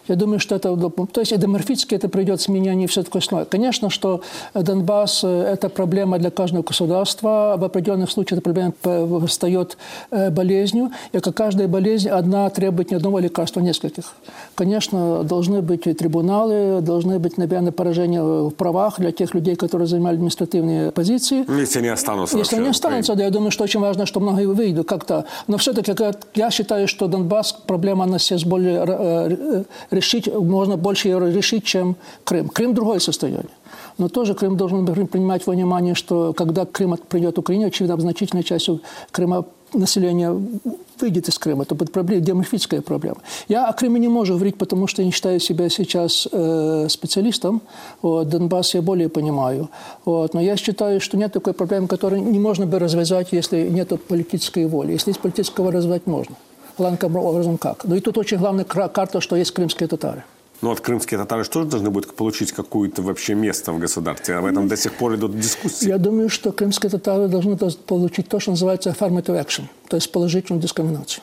Я 0.09 0.17
думаю, 0.17 0.39
что 0.39 0.55
это... 0.57 0.77
То 0.77 1.21
есть 1.21 1.37
деморфически 1.39 1.95
это 1.95 2.09
придет 2.09 2.41
сменение 2.41 2.87
все 2.89 3.03
такое 3.03 3.21
основное. 3.21 3.47
Конечно, 3.47 3.91
что 3.91 4.21
Донбасс– 4.55 5.25
это 5.25 5.69
проблема 5.69 6.19
для 6.19 6.31
каждого 6.31 6.63
государства. 6.63 7.57
В 7.59 7.65
определенных 7.65 8.11
случаях 8.11 8.41
эта 8.41 8.51
проблема 8.51 8.75
встает 9.27 9.77
э, 10.11 10.31
болезнью. 10.31 10.91
И 11.13 11.19
как 11.21 11.35
каждая 11.35 11.69
болезнь, 11.69 12.09
одна 12.09 12.49
требует 12.51 12.91
не 12.91 12.97
одного 12.97 13.19
лекарства, 13.19 13.63
а 13.63 13.65
нескольких. 13.65 14.13
Конечно, 14.55 15.25
должны 15.25 15.63
быть 15.63 15.83
трибуналы, 15.83 16.81
должны 16.81 17.19
быть, 17.19 17.39
наверное, 17.39 17.73
поражения 17.73 18.23
в 18.23 18.51
правах 18.51 18.99
для 18.99 19.13
тех 19.13 19.35
людей, 19.35 19.57
которые 19.57 19.87
занимали 19.87 20.17
административные 20.17 20.91
позиции. 20.91 21.45
Если 21.61 21.79
они 21.79 21.89
останутся. 21.89 22.37
Если 22.39 22.57
они 22.57 22.69
останутся, 22.69 23.15
да, 23.15 23.25
я 23.25 23.31
думаю, 23.31 23.51
что 23.51 23.65
очень 23.65 23.81
важно, 23.81 24.07
что 24.07 24.21
много 24.21 24.41
выйдут 24.43 24.89
как-то. 24.89 25.25
Но 25.47 25.57
все-таки 25.57 25.95
я 26.35 26.51
считаю, 26.51 26.89
что 26.89 27.09
Донбасс, 27.09 27.53
проблема 27.53 28.05
она 28.05 28.19
сейчас 28.19 28.45
более 28.45 28.85
э, 28.87 29.65
э, 29.91 29.94
решить, 29.95 30.33
можно 30.33 30.77
больше 30.77 31.09
ее 31.09 31.19
решить, 31.33 31.65
чем 31.65 31.97
Крым. 32.25 32.49
Крым– 32.49 32.75
другое 32.75 32.99
состояние. 32.99 33.51
Но 33.99 34.09
тоже 34.09 34.35
Крым 34.35 34.57
должен 34.57 34.87
принимать 35.07 35.47
во 35.47 35.53
внимание, 35.53 35.95
что 35.95 36.33
когда 36.33 36.65
Крым 36.65 36.97
придет 37.09 37.39
Украине, 37.39 37.67
очевидно, 37.67 38.01
значительная 38.01 38.43
часть 38.43 38.69
Крыма 39.11 39.47
населения 39.73 40.37
выйдет 41.01 41.29
из 41.29 41.39
Крыма. 41.39 41.63
Это 41.63 41.75
будет 41.75 41.93
проблема, 41.93 42.23
демографическая 42.23 42.81
проблема. 42.81 43.17
Я 43.49 43.67
о 43.67 43.73
Крыме 43.73 43.99
не 44.01 44.09
могу 44.09 44.27
говорить, 44.27 44.57
потому 44.57 44.87
что 44.87 45.03
я 45.03 45.07
не 45.07 45.13
считаю 45.13 45.41
себя 45.41 45.69
сейчас 45.69 46.29
э, 46.31 46.87
специалистом. 46.89 47.61
Вот, 48.03 48.29
Донбасс 48.29 48.75
я 48.75 48.83
более 48.83 49.09
понимаю. 49.09 49.69
Вот, 50.05 50.35
но 50.35 50.41
я 50.41 50.57
считаю, 50.57 51.01
что 51.01 51.17
нет 51.17 51.33
такой 51.33 51.53
проблемы, 51.53 51.89
которую 51.89 52.23
не 52.23 52.39
можно 52.39 52.67
бы 52.67 52.79
развязать, 52.79 53.29
если 53.33 53.69
нет 53.69 53.93
политической 54.09 54.67
воли. 54.67 54.93
Если 54.93 55.11
есть 55.11 55.21
политическая 55.21 55.63
воля, 55.63 55.77
развязать 55.77 56.07
можно 56.07 56.37
главным 56.79 57.17
образом 57.17 57.59
как. 57.59 57.85
Ну 57.85 57.95
и 57.95 58.01
тут 58.01 58.19
очень 58.19 58.39
главная 58.39 58.65
карта, 58.65 59.21
что 59.21 59.37
есть 59.37 59.53
крымские 59.53 59.89
татары. 59.89 60.25
Ну 60.63 60.71
вот 60.71 60.81
крымские 60.81 61.19
татары 61.19 61.45
тоже 61.45 61.67
должны 61.69 61.91
будут 61.91 62.15
получить 62.15 62.53
какое-то 62.53 63.03
вообще 63.03 63.35
место 63.35 63.73
в 63.73 63.79
государстве. 63.79 64.37
Об 64.37 64.47
этом 64.47 64.69
до 64.69 64.77
сих 64.77 64.95
пор 64.95 65.15
идут 65.15 65.39
дискуссии. 65.39 65.89
Я 65.89 65.99
думаю, 65.99 66.31
что 66.31 66.53
крымские 66.53 66.91
татары 66.91 67.29
должны 67.29 67.57
получить 67.57 68.29
то, 68.29 68.41
что 68.41 68.53
называется 68.53 68.91
affirmative 68.91 69.45
action, 69.45 69.65
то 69.89 69.97
есть 69.97 70.11
положительную 70.11 70.63
дискриминацию. 70.63 71.23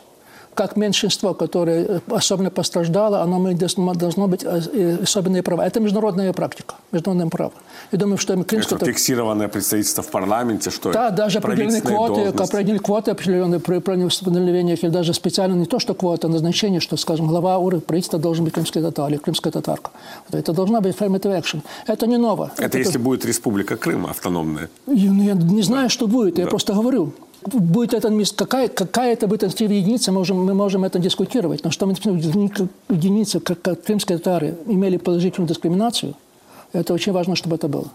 Как 0.62 0.78
меньшинство, 0.78 1.34
которое 1.34 2.02
особенно 2.08 2.52
пострадало, 2.52 3.21
оно 3.21 3.52
должно 3.95 4.28
быть 4.28 4.45
особенные 4.45 5.41
права. 5.41 5.65
Это 5.65 5.80
международная 5.80 6.34
практика, 6.34 6.76
международное 6.91 7.30
право. 7.32 7.54
Я 7.91 7.97
думаю, 7.97 8.17
что 8.19 8.34
Крымское... 8.43 8.78
Это 8.78 8.86
фиксированное 8.86 9.47
представительство 9.47 10.04
в 10.04 10.12
парламенте, 10.12 10.69
что 10.69 10.91
Да, 10.91 11.10
даже 11.10 11.39
определенные 11.39 11.82
квоты, 11.82 12.21
определенные 12.28 12.80
квоты 12.80 13.12
определенные 13.12 13.60
при 13.60 13.80
проникновениях, 13.80 14.84
или 14.84 14.91
даже 14.91 15.13
специально 15.13 15.56
не 15.56 15.65
то, 15.65 15.80
что 15.80 15.95
квота, 15.95 16.28
а 16.28 16.30
назначение, 16.30 16.80
что, 16.80 16.95
скажем, 16.95 17.28
глава 17.28 17.58
уровня 17.58 17.82
правительства 17.82 18.19
должен 18.19 18.45
быть 18.45 18.54
крымский 18.54 18.82
татар 18.82 19.10
или 19.10 19.17
крымская 19.17 19.52
татарка. 19.52 19.89
Это 20.32 20.54
должна 20.54 20.82
быть 20.82 20.95
affirmative 20.95 21.41
action. 21.41 21.62
Это 21.88 22.06
не 22.06 22.17
ново. 22.17 22.52
Это, 22.58 22.65
это 22.65 22.78
если 22.78 23.00
будет 23.00 23.26
республика 23.26 23.78
Крым 23.78 24.06
автономная? 24.06 24.69
Я, 24.86 25.12
я 25.12 25.34
не 25.34 25.63
знаю, 25.63 25.89
что 25.89 26.08
будет, 26.08 26.36
да. 26.36 26.43
я 26.43 26.47
просто 26.47 26.74
говорю 26.74 27.13
будет 27.45 27.93
это 27.93 28.10
какая, 28.36 28.67
какая 28.67 29.13
это 29.13 29.27
будет 29.27 29.43
единица, 29.77 30.12
мы 30.12 30.19
можем, 30.19 30.45
мы 30.45 30.54
можем 30.54 30.84
это 30.84 30.99
дискутировать. 30.99 31.63
Но 31.63 31.71
что 31.71 31.86
мы 31.86 31.93
единица, 32.89 33.39
как, 33.39 33.62
как 33.62 33.84
крымские 33.84 34.17
татары 34.17 34.58
имели 34.67 34.97
положительную 34.97 35.47
дискриминацию, 35.47 36.15
это 36.74 36.94
очень 36.94 37.12
важно, 37.12 37.36
чтобы 37.36 37.56
это 37.56 37.68
было. 37.68 37.92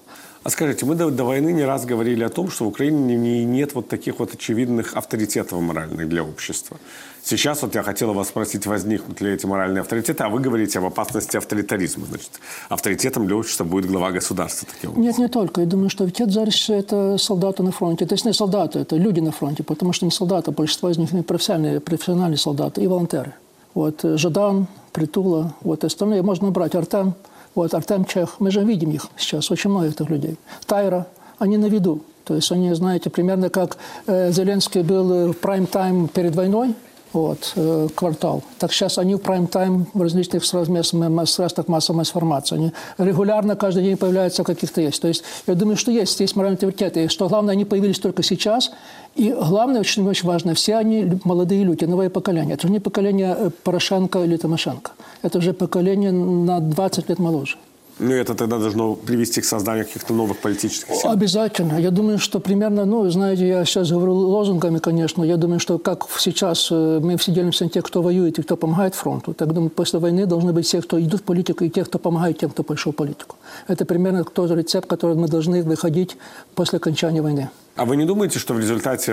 А 0.46 0.50
скажите, 0.50 0.86
мы 0.86 0.94
до, 0.94 1.10
до 1.10 1.24
войны 1.24 1.52
не 1.52 1.64
раз 1.64 1.84
говорили 1.86 2.22
о 2.22 2.28
том, 2.28 2.50
что 2.50 2.66
в 2.66 2.68
Украине 2.68 3.16
не, 3.16 3.44
нет 3.44 3.74
вот 3.74 3.88
таких 3.88 4.20
вот 4.20 4.34
очевидных 4.34 4.94
авторитетов 4.94 5.60
моральных 5.60 6.08
для 6.08 6.22
общества. 6.22 6.76
Сейчас 7.24 7.62
вот 7.62 7.74
я 7.74 7.82
хотела 7.82 8.12
вас 8.12 8.28
спросить, 8.28 8.64
возникнут 8.66 9.20
ли 9.20 9.32
эти 9.32 9.44
моральные 9.44 9.80
авторитеты, 9.80 10.22
а 10.22 10.28
вы 10.28 10.38
говорите 10.38 10.78
об 10.78 10.84
опасности 10.84 11.36
авторитаризма. 11.36 12.06
Значит, 12.06 12.30
авторитетом 12.68 13.26
для 13.26 13.34
общества 13.34 13.64
будет 13.64 13.90
глава 13.90 14.12
государства. 14.12 14.68
Таким 14.72 14.90
образом. 14.90 15.02
Нет, 15.02 15.18
не 15.18 15.28
только. 15.28 15.62
Я 15.62 15.66
думаю, 15.66 15.90
что 15.90 16.04
авторитет 16.04 16.32
зараз 16.32 16.70
это 16.70 17.18
солдаты 17.18 17.64
на 17.64 17.72
фронте. 17.72 18.06
То 18.06 18.14
есть 18.14 18.24
не 18.24 18.32
солдаты, 18.32 18.78
это 18.78 18.94
люди 18.94 19.18
на 19.18 19.32
фронте, 19.32 19.64
потому 19.64 19.92
что 19.92 20.04
не 20.04 20.12
солдаты, 20.12 20.52
большинство 20.52 20.90
из 20.90 20.98
них 20.98 21.12
не 21.12 21.22
профессиональные, 21.22 21.80
профессиональные 21.80 22.38
солдаты 22.38 22.82
и 22.82 22.86
волонтеры. 22.86 23.34
Вот 23.74 24.04
э, 24.04 24.16
Жадан, 24.16 24.68
Притула, 24.92 25.54
вот 25.62 25.82
остальные 25.82 26.22
можно 26.22 26.52
брать, 26.52 26.76
Артем– 26.76 27.14
вот 27.56 27.74
Артем 27.74 28.04
Чех, 28.04 28.36
мы 28.38 28.50
же 28.50 28.62
видим 28.62 28.90
их 28.90 29.06
сейчас, 29.16 29.50
очень 29.50 29.70
много 29.70 29.86
этих 29.86 30.08
людей. 30.08 30.36
Тайра, 30.66 31.06
они 31.38 31.56
на 31.56 31.66
виду. 31.66 32.02
То 32.24 32.34
есть 32.34 32.50
они, 32.52 32.72
знаете, 32.74 33.08
примерно 33.08 33.50
как 33.50 33.78
э, 34.06 34.32
Зеленский 34.32 34.82
был 34.82 35.32
в 35.32 35.36
прайм-тайм 35.36 36.08
перед 36.08 36.34
войной, 36.34 36.74
вот, 37.12 37.52
э, 37.56 37.88
квартал. 37.94 38.42
Так 38.58 38.72
сейчас 38.72 38.98
они 38.98 39.14
в 39.14 39.18
прайм-тайм 39.18 39.86
в 39.94 40.02
различных 40.02 40.44
средствах 40.44 41.68
массовой 41.68 42.00
информации. 42.00 42.56
Они 42.56 42.72
регулярно 42.98 43.56
каждый 43.56 43.84
день 43.84 43.96
появляются 43.96 44.44
каких-то 44.44 44.80
есть. 44.80 45.00
То 45.00 45.08
есть 45.08 45.24
я 45.46 45.54
думаю, 45.54 45.76
что 45.76 45.90
есть, 45.90 46.20
есть 46.20 46.36
моральный 46.36 46.56
авторитет. 46.56 46.96
И 46.96 47.08
что 47.08 47.28
главное, 47.28 47.52
они 47.52 47.64
появились 47.64 47.98
только 47.98 48.22
сейчас. 48.22 48.70
И 49.14 49.32
главное, 49.32 49.80
очень, 49.80 50.06
очень 50.06 50.28
важно, 50.28 50.54
все 50.54 50.76
они 50.76 51.18
молодые 51.24 51.64
люди, 51.64 51.84
новое 51.84 52.10
поколение. 52.10 52.54
Это 52.54 52.68
не 52.68 52.80
поколение 52.80 53.36
э, 53.38 53.50
Порошенко 53.64 54.22
или 54.24 54.36
Тимошенко. 54.36 54.92
Это 55.22 55.38
уже 55.38 55.52
поколение 55.52 56.12
на 56.12 56.60
20 56.60 57.08
лет 57.08 57.18
моложе. 57.18 57.56
Ну, 57.98 58.12
это 58.12 58.34
тогда 58.34 58.58
должно 58.58 58.94
привести 58.94 59.40
к 59.40 59.44
созданию 59.46 59.86
каких-то 59.86 60.12
новых 60.12 60.38
политических 60.38 60.94
сил. 60.94 61.10
Обязательно. 61.10 61.78
Я 61.78 61.90
думаю, 61.90 62.18
что 62.18 62.40
примерно, 62.40 62.84
ну, 62.84 63.08
знаете, 63.08 63.48
я 63.48 63.64
сейчас 63.64 63.90
говорю 63.90 64.12
лозунгами, 64.12 64.78
конечно, 64.78 65.24
я 65.24 65.36
думаю, 65.38 65.60
что 65.60 65.78
как 65.78 66.06
сейчас 66.18 66.68
э, 66.70 67.00
мы 67.02 67.16
все 67.16 67.32
делимся 67.32 67.64
на 67.64 67.70
тех, 67.70 67.84
кто 67.84 68.02
воюет 68.02 68.38
и 68.38 68.42
кто 68.42 68.56
помогает 68.56 68.94
фронту, 68.94 69.32
так 69.32 69.52
думаю, 69.52 69.70
после 69.70 69.98
войны 69.98 70.26
должны 70.26 70.52
быть 70.52 70.66
все, 70.66 70.82
кто 70.82 71.00
идут 71.00 71.20
в 71.20 71.24
политику, 71.24 71.64
и 71.64 71.70
те, 71.70 71.84
кто 71.84 71.98
помогает 71.98 72.38
тем, 72.38 72.50
кто 72.50 72.62
пошел 72.62 72.92
в 72.92 72.96
политику. 72.96 73.36
Это 73.66 73.86
примерно 73.86 74.24
тот 74.24 74.50
рецепт, 74.50 74.86
который 74.86 75.16
мы 75.16 75.28
должны 75.28 75.62
выходить 75.62 76.18
после 76.54 76.76
окончания 76.76 77.22
войны. 77.22 77.48
А 77.76 77.84
вы 77.84 77.96
не 77.96 78.04
думаете, 78.04 78.38
что 78.38 78.54
в 78.54 78.60
результате 78.60 79.12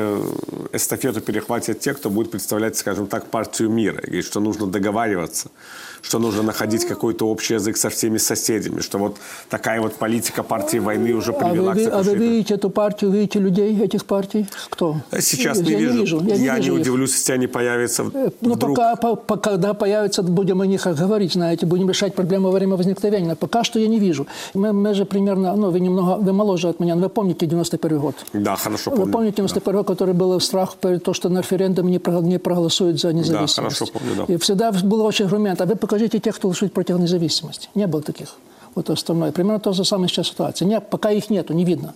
эстафету 0.71 1.19
перехватят 1.21 1.79
те, 1.79 1.93
кто 1.93 2.09
будет 2.09 2.31
представлять, 2.31 2.77
скажем 2.77 3.07
так, 3.07 3.25
партию 3.25 3.69
мира, 3.69 3.99
и 3.99 4.21
что 4.21 4.39
нужно 4.39 4.67
договариваться? 4.67 5.49
что 6.03 6.19
нужно 6.19 6.43
находить 6.43 6.85
какой-то 6.85 7.27
общий 7.27 7.55
язык 7.55 7.77
со 7.77 7.89
всеми 7.89 8.17
соседями, 8.17 8.81
что 8.81 8.97
вот 8.97 9.17
такая 9.49 9.81
вот 9.81 9.95
политика 9.95 10.43
партии 10.43 10.77
войны 10.77 11.13
уже 11.13 11.31
привела 11.33 11.71
а 11.71 11.75
вы, 11.75 11.85
к 11.85 11.93
А 11.93 12.03
вы 12.03 12.15
видите 12.15 12.55
эту 12.55 12.69
партию, 12.69 13.11
видите 13.11 13.39
людей 13.39 13.81
этих 13.81 14.05
партий? 14.05 14.45
Кто? 14.69 14.97
Сейчас 15.19 15.57
я 15.59 15.63
не 15.63 15.75
вижу. 15.75 15.93
Не 15.93 15.99
вижу. 16.01 16.21
Я, 16.23 16.35
я 16.35 16.59
не, 16.59 16.65
не 16.65 16.71
удивлюсь, 16.71 17.13
если 17.15 17.33
они 17.33 17.47
появятся 17.47 18.03
э, 18.13 18.29
Ну, 18.41 18.57
пока, 18.57 18.95
по, 18.95 19.15
по, 19.15 19.37
когда 19.37 19.73
появятся, 19.73 20.23
будем 20.23 20.61
о 20.61 20.67
них 20.67 20.85
говорить, 20.85 21.33
знаете, 21.33 21.65
будем 21.65 21.89
решать 21.89 22.15
проблемы 22.15 22.49
во 22.49 22.51
время 22.51 22.75
возникновения. 22.75 23.35
Пока 23.35 23.63
что 23.63 23.79
я 23.79 23.87
не 23.87 23.99
вижу. 23.99 24.27
Мы, 24.53 24.73
мы 24.73 24.93
же 24.93 25.05
примерно, 25.05 25.55
ну, 25.55 25.71
вы 25.71 25.79
немного, 25.79 26.17
вы 26.21 26.33
моложе 26.33 26.67
от 26.67 26.79
меня, 26.81 26.95
но 26.95 27.03
вы 27.03 27.09
помните 27.09 27.45
91 27.45 27.99
год? 27.99 28.15
Да, 28.33 28.52
хорошо 28.55 28.91
помню. 28.91 29.05
Вы 29.05 29.11
помните 29.11 29.35
91 29.37 29.73
год, 29.73 29.85
да. 29.85 29.93
который 29.93 30.13
был 30.13 30.39
страх 30.39 30.75
перед 30.75 31.03
то, 31.03 31.13
что 31.13 31.29
на 31.29 31.39
референдуме 31.39 31.99
не, 32.21 32.39
проголосуют 32.39 32.99
за 32.99 33.13
независимость? 33.13 33.55
Да, 33.55 33.61
хорошо 33.63 33.85
помню, 33.87 34.15
да. 34.15 34.33
И 34.33 34.37
всегда 34.37 34.71
был 34.71 35.01
очень 35.01 35.25
аргумент, 35.25 35.61
а 35.61 35.65
вы 35.65 35.75
покажите 35.75 36.19
тех, 36.19 36.35
кто 36.35 36.47
голосует 36.47 36.73
против 36.73 36.97
независимости. 36.99 37.69
Не 37.75 37.87
было 37.87 38.01
таких. 38.01 38.35
Вот 38.75 38.89
остальное. 38.89 39.31
Примерно 39.31 39.59
то 39.59 39.73
же 39.73 39.85
самое 39.85 40.09
сейчас 40.09 40.27
ситуация. 40.27 40.67
Нет, 40.67 40.89
пока 40.89 41.11
их 41.11 41.29
нету, 41.29 41.53
не 41.53 41.65
видно. 41.65 41.93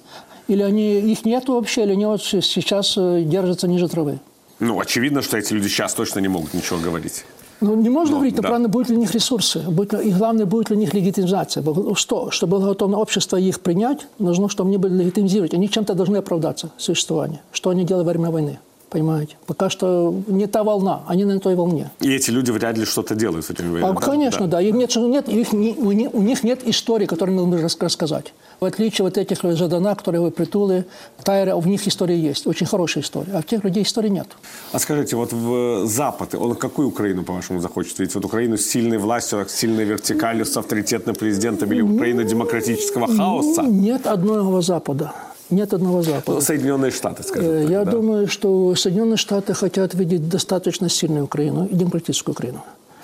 Или 0.48 0.62
они, 0.62 1.00
их 1.00 1.26
нету 1.26 1.54
вообще, 1.54 1.84
или 1.84 1.94
они 1.94 2.06
вот 2.06 2.22
сейчас 2.22 2.94
э, 2.98 3.24
держатся 3.26 3.68
ниже 3.68 3.88
травы. 3.90 4.20
Ну, 4.60 4.80
очевидно, 4.80 5.22
что 5.22 5.38
эти 5.38 5.54
люди 5.54 5.68
сейчас 5.68 5.94
точно 5.94 6.20
не 6.20 6.28
могут 6.28 6.54
ничего 6.54 6.80
говорить. 6.80 7.26
Ну, 7.60 7.76
не 7.76 7.90
можно 7.90 8.12
но, 8.12 8.18
говорить, 8.18 8.36
да. 8.36 8.42
правильно, 8.42 8.70
будут 8.70 8.90
ли 8.90 8.98
у 8.98 9.00
них 9.00 9.14
ресурсы, 9.14 9.60
будет, 9.60 9.94
и 9.94 10.12
главное, 10.12 10.46
будет 10.46 10.70
ли 10.70 10.76
у 10.76 10.80
них 10.80 10.94
легитимизация. 10.94 11.64
Что? 11.96 12.30
Чтобы 12.32 12.58
было 12.58 12.70
готово 12.70 12.98
общество 12.98 13.38
их 13.38 13.62
принять, 13.62 14.08
нужно, 14.20 14.48
чтобы 14.50 14.70
они 14.70 14.78
были 14.78 15.04
легитимизировать. 15.04 15.54
Они 15.54 15.70
чем-то 15.70 15.94
должны 15.94 16.18
оправдаться, 16.18 16.70
существование. 16.78 17.42
Что 17.52 17.70
они 17.72 17.84
делали 17.84 18.06
во 18.06 18.12
время 18.12 18.30
войны. 18.30 18.60
Понимаете? 18.90 19.36
Пока 19.46 19.70
что 19.70 20.16
не 20.28 20.48
та 20.48 20.64
волна, 20.64 21.02
они 21.08 21.26
на 21.26 21.40
той 21.40 21.56
волне. 21.56 21.92
И 22.00 22.10
эти 22.10 22.32
люди 22.32 22.52
вряд 22.52 22.78
ли 22.78 22.86
что-то 22.86 23.16
делают 23.16 23.46
с 23.46 23.50
этими 23.50 23.70
войнами. 23.70 23.98
А, 23.98 24.00
конечно, 24.00 24.48
да. 24.48 24.58
да. 24.58 24.62
Их 24.62 24.74
нет, 24.76 24.96
нет, 24.96 25.28
их, 25.28 25.54
у, 25.54 25.58
них, 25.92 26.14
у 26.14 26.22
них 26.22 26.44
нет 26.44 26.66
истории, 26.66 27.06
которую 27.06 27.38
мы 27.38 27.46
можем 27.46 27.68
рассказать. 27.82 28.34
В 28.62 28.66
отличие 28.66 29.06
от 29.08 29.18
этих 29.18 29.44
Жадана, 29.44 29.94
которые 29.94 30.22
вы 30.22 30.32
притулы, 30.32 30.86
Тайра, 31.24 31.56
у 31.56 31.64
них 31.64 31.86
история 31.86 32.18
есть. 32.18 32.48
Очень 32.48 32.66
хорошая 32.66 33.04
история. 33.04 33.34
А 33.34 33.42
в 33.42 33.46
тех 33.46 33.64
людей 33.66 33.84
истории 33.84 34.10
нет. 34.10 34.28
А 34.72 34.80
скажите, 34.80 35.18
вот 35.18 35.34
в 35.34 35.86
Запад, 35.86 36.34
он 36.36 36.56
какую 36.56 36.88
Украину, 36.88 37.24
по-вашему, 37.24 37.60
захочет 37.60 38.00
видеть? 38.00 38.16
Вот 38.16 38.24
Украину 38.24 38.58
с 38.58 38.66
сильной 38.66 38.98
властью, 38.98 39.46
с 39.48 39.52
сильной 39.52 39.84
вертикалью, 39.84 40.46
с 40.46 40.56
авторитетным 40.56 41.16
президентом 41.16 41.72
или 41.74 41.82
Украину 41.82 42.24
демократического 42.24 43.08
хаоса? 43.08 43.64
Нет 43.64 44.08
одного 44.08 44.62
Запада. 44.62 45.12
Нет 45.50 45.74
одного 45.74 46.02
Запада. 46.02 46.32
Ну, 46.34 46.42
Соединенные 46.42 46.92
Штаты, 46.92 47.24
скажем 47.24 47.50
э, 47.50 47.62
так. 47.62 47.70
Я 47.70 47.86
да. 47.86 47.92
думаю, 47.92 48.28
что 48.28 48.76
Соединенные 48.76 49.18
Штаты 49.18 49.54
хотят 49.54 49.94
видеть 49.94 50.30
достаточно 50.30 50.90
сильную 50.90 51.26
Украину 51.26 51.68
демократическую 51.72 52.34
Украину, 52.34 52.64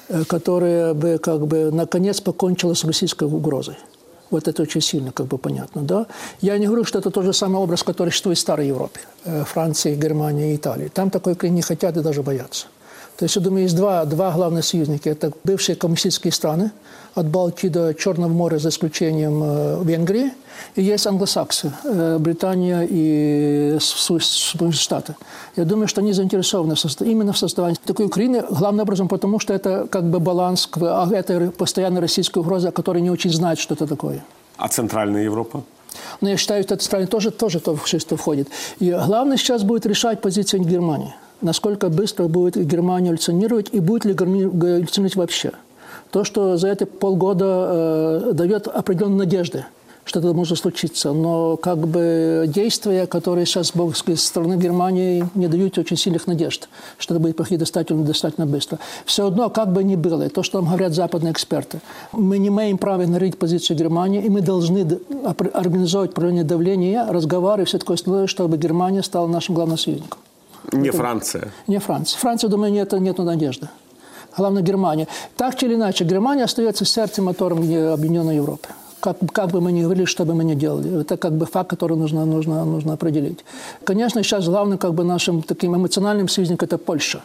э, 0.10 0.23
которая 0.25 0.93
бы 0.93 1.17
как 1.17 1.47
бы 1.47 1.71
наконец 1.71 2.21
покончила 2.21 2.73
с 2.73 2.84
российской 2.84 3.27
угрозой. 3.27 3.75
Вот 4.29 4.47
это 4.47 4.63
очень 4.63 4.82
сильно, 4.82 5.12
как 5.12 5.27
бы 5.27 5.38
понятно, 5.38 5.82
да. 5.82 6.06
Я 6.41 6.58
не 6.58 6.65
говорю, 6.65 6.86
что 6.86 6.99
это 6.99 7.12
тот 7.12 7.23
же 7.23 7.34
самый 7.34 7.62
образ, 7.62 7.84
который 7.84 8.10
существует 8.10 8.38
в 8.38 8.41
Старой 8.41 8.67
Европе, 8.67 8.99
э, 9.25 9.43
Франции, 9.45 9.95
Германии, 9.95 10.56
Италии. 10.56 10.89
Там 10.93 11.10
такой 11.10 11.34
Украины 11.34 11.56
не 11.56 11.62
хотят 11.62 11.97
и 11.97 12.01
даже 12.01 12.23
боятся. 12.23 12.67
То 13.17 13.26
есть, 13.26 13.36
я 13.36 13.41
думаю, 13.41 13.63
есть 13.63 13.76
два, 13.76 14.06
два 14.06 14.32
главных 14.32 14.65
союзника. 14.65 15.10
Это 15.10 15.32
бывшие 15.43 15.76
коммунистические 15.76 16.32
страны, 16.34 16.71
от 17.15 17.28
Балтии 17.28 17.67
до 17.67 17.93
Черного 17.93 18.32
моря, 18.32 18.58
за 18.58 18.69
исключением 18.69 19.41
э, 19.43 19.84
Венгрии. 19.84 20.32
И 20.76 20.82
есть 20.82 21.06
англосаксы, 21.06 21.71
э, 21.84 22.17
Британия 22.19 22.88
и 22.89 23.78
Соединенные 23.80 24.73
Штаты. 24.73 25.15
Я 25.56 25.65
думаю, 25.65 25.88
что 25.88 26.02
они 26.02 26.13
заинтересованы 26.13 26.76
в 26.76 27.02
именно 27.02 27.34
в 27.34 27.38
создании 27.38 27.78
такой 27.86 28.08
Украины, 28.08 28.43
главным 28.49 28.82
образом 28.82 29.08
потому, 29.08 29.39
что 29.39 29.54
это 29.54 29.88
как 29.89 30.04
бы 30.04 30.19
баланс 30.19 30.67
к 30.67 30.78
а 30.82 31.08
этой 31.13 31.52
постоянной 31.52 32.02
российской 32.02 32.39
угрозе, 32.39 32.71
которая 32.71 33.04
не 33.04 33.12
очень 33.12 33.32
знает, 33.32 33.60
что 33.60 33.76
это 33.76 33.86
такое. 33.86 34.23
А 34.58 34.67
Центральная 34.67 35.23
Европа? 35.23 35.63
Но 36.21 36.30
я 36.30 36.38
считаю, 36.38 36.63
что 36.63 36.73
эта 36.73 36.84
страна 36.84 37.06
тоже, 37.06 37.32
тоже 37.32 37.60
то, 37.60 37.78
что 37.86 38.15
входит. 38.15 38.47
И 38.80 38.91
главное 38.91 39.38
сейчас 39.38 39.63
будет 39.63 39.86
решать 39.86 40.21
позицию 40.21 40.63
Германии. 40.63 41.13
Насколько 41.43 41.89
быстро 41.89 42.27
будет 42.29 42.56
Германия 42.56 43.10
эволюционировать 43.10 43.67
и 43.73 43.82
будет 43.82 44.06
ли 44.06 44.13
эволюционировать 44.13 45.15
вообще. 45.17 45.51
То, 46.10 46.23
что 46.23 46.56
за 46.56 46.69
эти 46.69 46.86
полгода 46.86 47.45
э, 48.29 48.32
дает 48.34 48.67
определенные 48.67 49.25
надежды, 49.25 49.65
что 50.06 50.19
это 50.19 50.34
может 50.34 50.58
случиться. 50.58 51.12
Но 51.12 51.58
как 51.58 51.79
бы 51.79 52.45
действия, 52.47 53.08
которые 53.08 53.45
сейчас 53.45 53.73
со 53.73 54.15
стороны 54.15 54.56
Германии 54.56 55.27
не 55.36 55.47
дают 55.47 55.77
очень 55.77 55.97
сильных 55.97 56.27
надежд, 56.27 56.69
что 56.97 57.13
это 57.13 57.21
будет 57.21 57.36
проходить 57.36 57.60
достаточно, 57.60 58.01
достаточно 58.03 58.45
быстро. 58.45 58.79
Все 59.06 59.27
одно, 59.27 59.49
как 59.49 59.73
бы 59.73 59.84
ни 59.84 59.97
было, 59.97 60.29
то, 60.29 60.43
что 60.43 60.62
нам 60.62 60.69
говорят 60.69 60.93
западные 60.93 61.34
эксперты, 61.34 61.82
мы 62.13 62.38
не 62.38 62.47
имеем 62.47 62.77
права 62.77 63.03
игнорировать 63.03 63.38
позицию 63.38 63.75
Германии, 63.75 64.23
и 64.23 64.29
мы 64.29 64.39
должны 64.39 64.88
организовать 65.53 66.13
проявление 66.13 66.45
давления, 66.45 67.06
разговаривать, 67.06 67.67
все 67.67 67.79
такое 67.79 67.95
остальное, 67.95 68.27
чтобы 68.27 68.58
Германия 68.58 69.03
стала 69.03 69.27
нашим 69.27 69.56
главным 69.56 69.77
союзником. 69.77 70.19
Не 70.73 70.89
это, 70.89 70.97
Франция. 70.97 71.51
Не 71.67 71.79
Франция. 71.79 72.19
Франция, 72.19 72.49
думаю, 72.49 72.71
нет, 72.71 72.91
нет 72.93 73.17
надежды 73.17 73.69
главное 74.38 74.63
Германия. 74.63 75.07
Так 75.36 75.62
или 75.63 75.75
иначе, 75.75 76.03
Германия 76.03 76.43
остается 76.43 76.86
сердцем 76.86 77.25
мотором 77.25 77.59
Объединенной 77.59 78.36
Европы. 78.36 78.67
Как, 78.99 79.17
как 79.33 79.49
бы 79.51 79.59
мы 79.59 79.73
ни 79.73 79.83
говорили, 79.83 80.05
что 80.05 80.23
бы 80.23 80.33
мы 80.33 80.45
ни 80.45 80.55
делали. 80.55 81.01
Это 81.01 81.17
как 81.17 81.33
бы 81.33 81.45
факт, 81.45 81.69
который 81.69 81.97
нужно, 81.97 82.25
нужно, 82.25 82.63
нужно 82.63 82.93
определить. 82.93 83.43
Конечно, 83.83 84.23
сейчас 84.23 84.45
главным 84.45 84.77
как 84.77 84.93
бы 84.93 85.03
нашим 85.03 85.41
таким 85.41 85.75
эмоциональным 85.75 86.29
союзником– 86.29 86.65
это 86.71 86.77
Польша. 86.77 87.21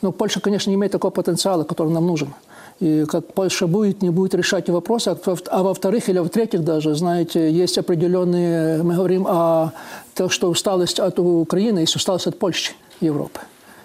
Но 0.00 0.12
Польша, 0.12 0.40
конечно, 0.40 0.70
не 0.70 0.76
имеет 0.76 0.92
такого 0.92 1.10
потенциала, 1.10 1.64
который 1.64 1.92
нам 1.92 2.06
нужен. 2.06 2.32
И 2.80 3.04
как 3.06 3.34
Польша 3.34 3.66
будет, 3.66 4.02
не 4.02 4.10
будет 4.10 4.34
решать 4.34 4.70
вопросы. 4.70 5.08
А, 5.10 5.36
а 5.50 5.62
во-вторых 5.62 6.08
или 6.08 6.20
в-третьих 6.20 6.64
даже, 6.64 6.94
знаете, 6.94 7.50
есть 7.50 7.76
определенные, 7.76 8.82
мы 8.82 8.94
говорим 8.94 9.26
о 9.28 9.72
том, 10.14 10.30
что 10.30 10.48
усталость 10.48 11.00
от 11.00 11.18
Украины, 11.18 11.80
есть 11.80 11.96
усталость 11.96 12.28
от 12.28 12.38
Польши, 12.38 12.72
Европы. 13.00 13.40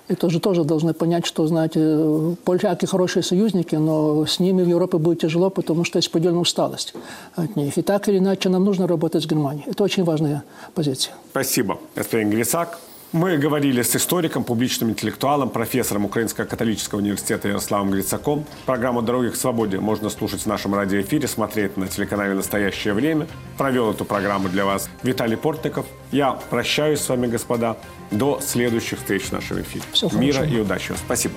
И 0.09 0.15
тоже, 0.15 0.39
тоже 0.39 0.63
должны 0.63 0.93
понять, 0.93 1.25
что, 1.25 1.47
знаете, 1.47 2.35
поляки 2.43 2.85
хорошие 2.85 3.23
союзники, 3.23 3.75
но 3.75 4.25
с 4.25 4.39
ними 4.39 4.61
в 4.61 4.67
Европе 4.67 4.97
будет 4.97 5.21
тяжело, 5.21 5.49
потому 5.49 5.85
что 5.85 5.97
есть 5.97 6.09
определенная 6.09 6.41
усталость 6.41 6.93
от 7.35 7.55
них. 7.55 7.77
И 7.77 7.81
так 7.81 8.09
или 8.09 8.17
иначе 8.17 8.49
нам 8.49 8.65
нужно 8.65 8.85
работать 8.85 9.23
с 9.23 9.25
Германией. 9.25 9.63
Это 9.67 9.83
очень 9.83 10.03
важная 10.03 10.43
позиция. 10.75 11.15
Спасибо, 11.31 11.79
господин 11.95 12.29
Грисак. 12.29 12.79
Мы 13.13 13.37
говорили 13.37 13.83
с 13.83 13.95
историком, 13.95 14.43
публичным 14.43 14.89
интеллектуалом, 14.89 15.51
профессором 15.51 16.03
Украинского 16.05 16.45
католического 16.45 16.97
университета 16.97 17.47
Ярославом 17.47 17.91
Грицаком. 17.91 18.43
Программу 18.65 19.03
«Дороги 19.03 19.29
к 19.29 19.35
свободе» 19.35 19.79
можно 19.79 20.09
слушать 20.09 20.41
в 20.41 20.45
нашем 20.47 20.73
радиоэфире, 20.73 21.27
смотреть 21.27 21.77
на 21.77 21.87
телеканале 21.87 22.33
«Настоящее 22.33 22.95
время». 22.95 23.27
Провел 23.55 23.91
эту 23.91 24.03
программу 24.03 24.49
для 24.49 24.65
вас 24.65 24.89
Виталий 25.03 25.37
Портников. 25.37 25.85
Я 26.11 26.31
прощаюсь 26.31 27.01
с 27.01 27.09
вами, 27.09 27.27
господа. 27.27 27.77
До 28.09 28.39
следующих 28.41 28.97
встреч 28.97 29.25
в 29.25 29.31
нашем 29.31 29.61
эфире. 29.61 29.83
Всего 29.91 30.09
Мира 30.17 30.39
хорошего. 30.39 30.57
и 30.57 30.61
удачи. 30.61 30.93
Спасибо. 31.05 31.35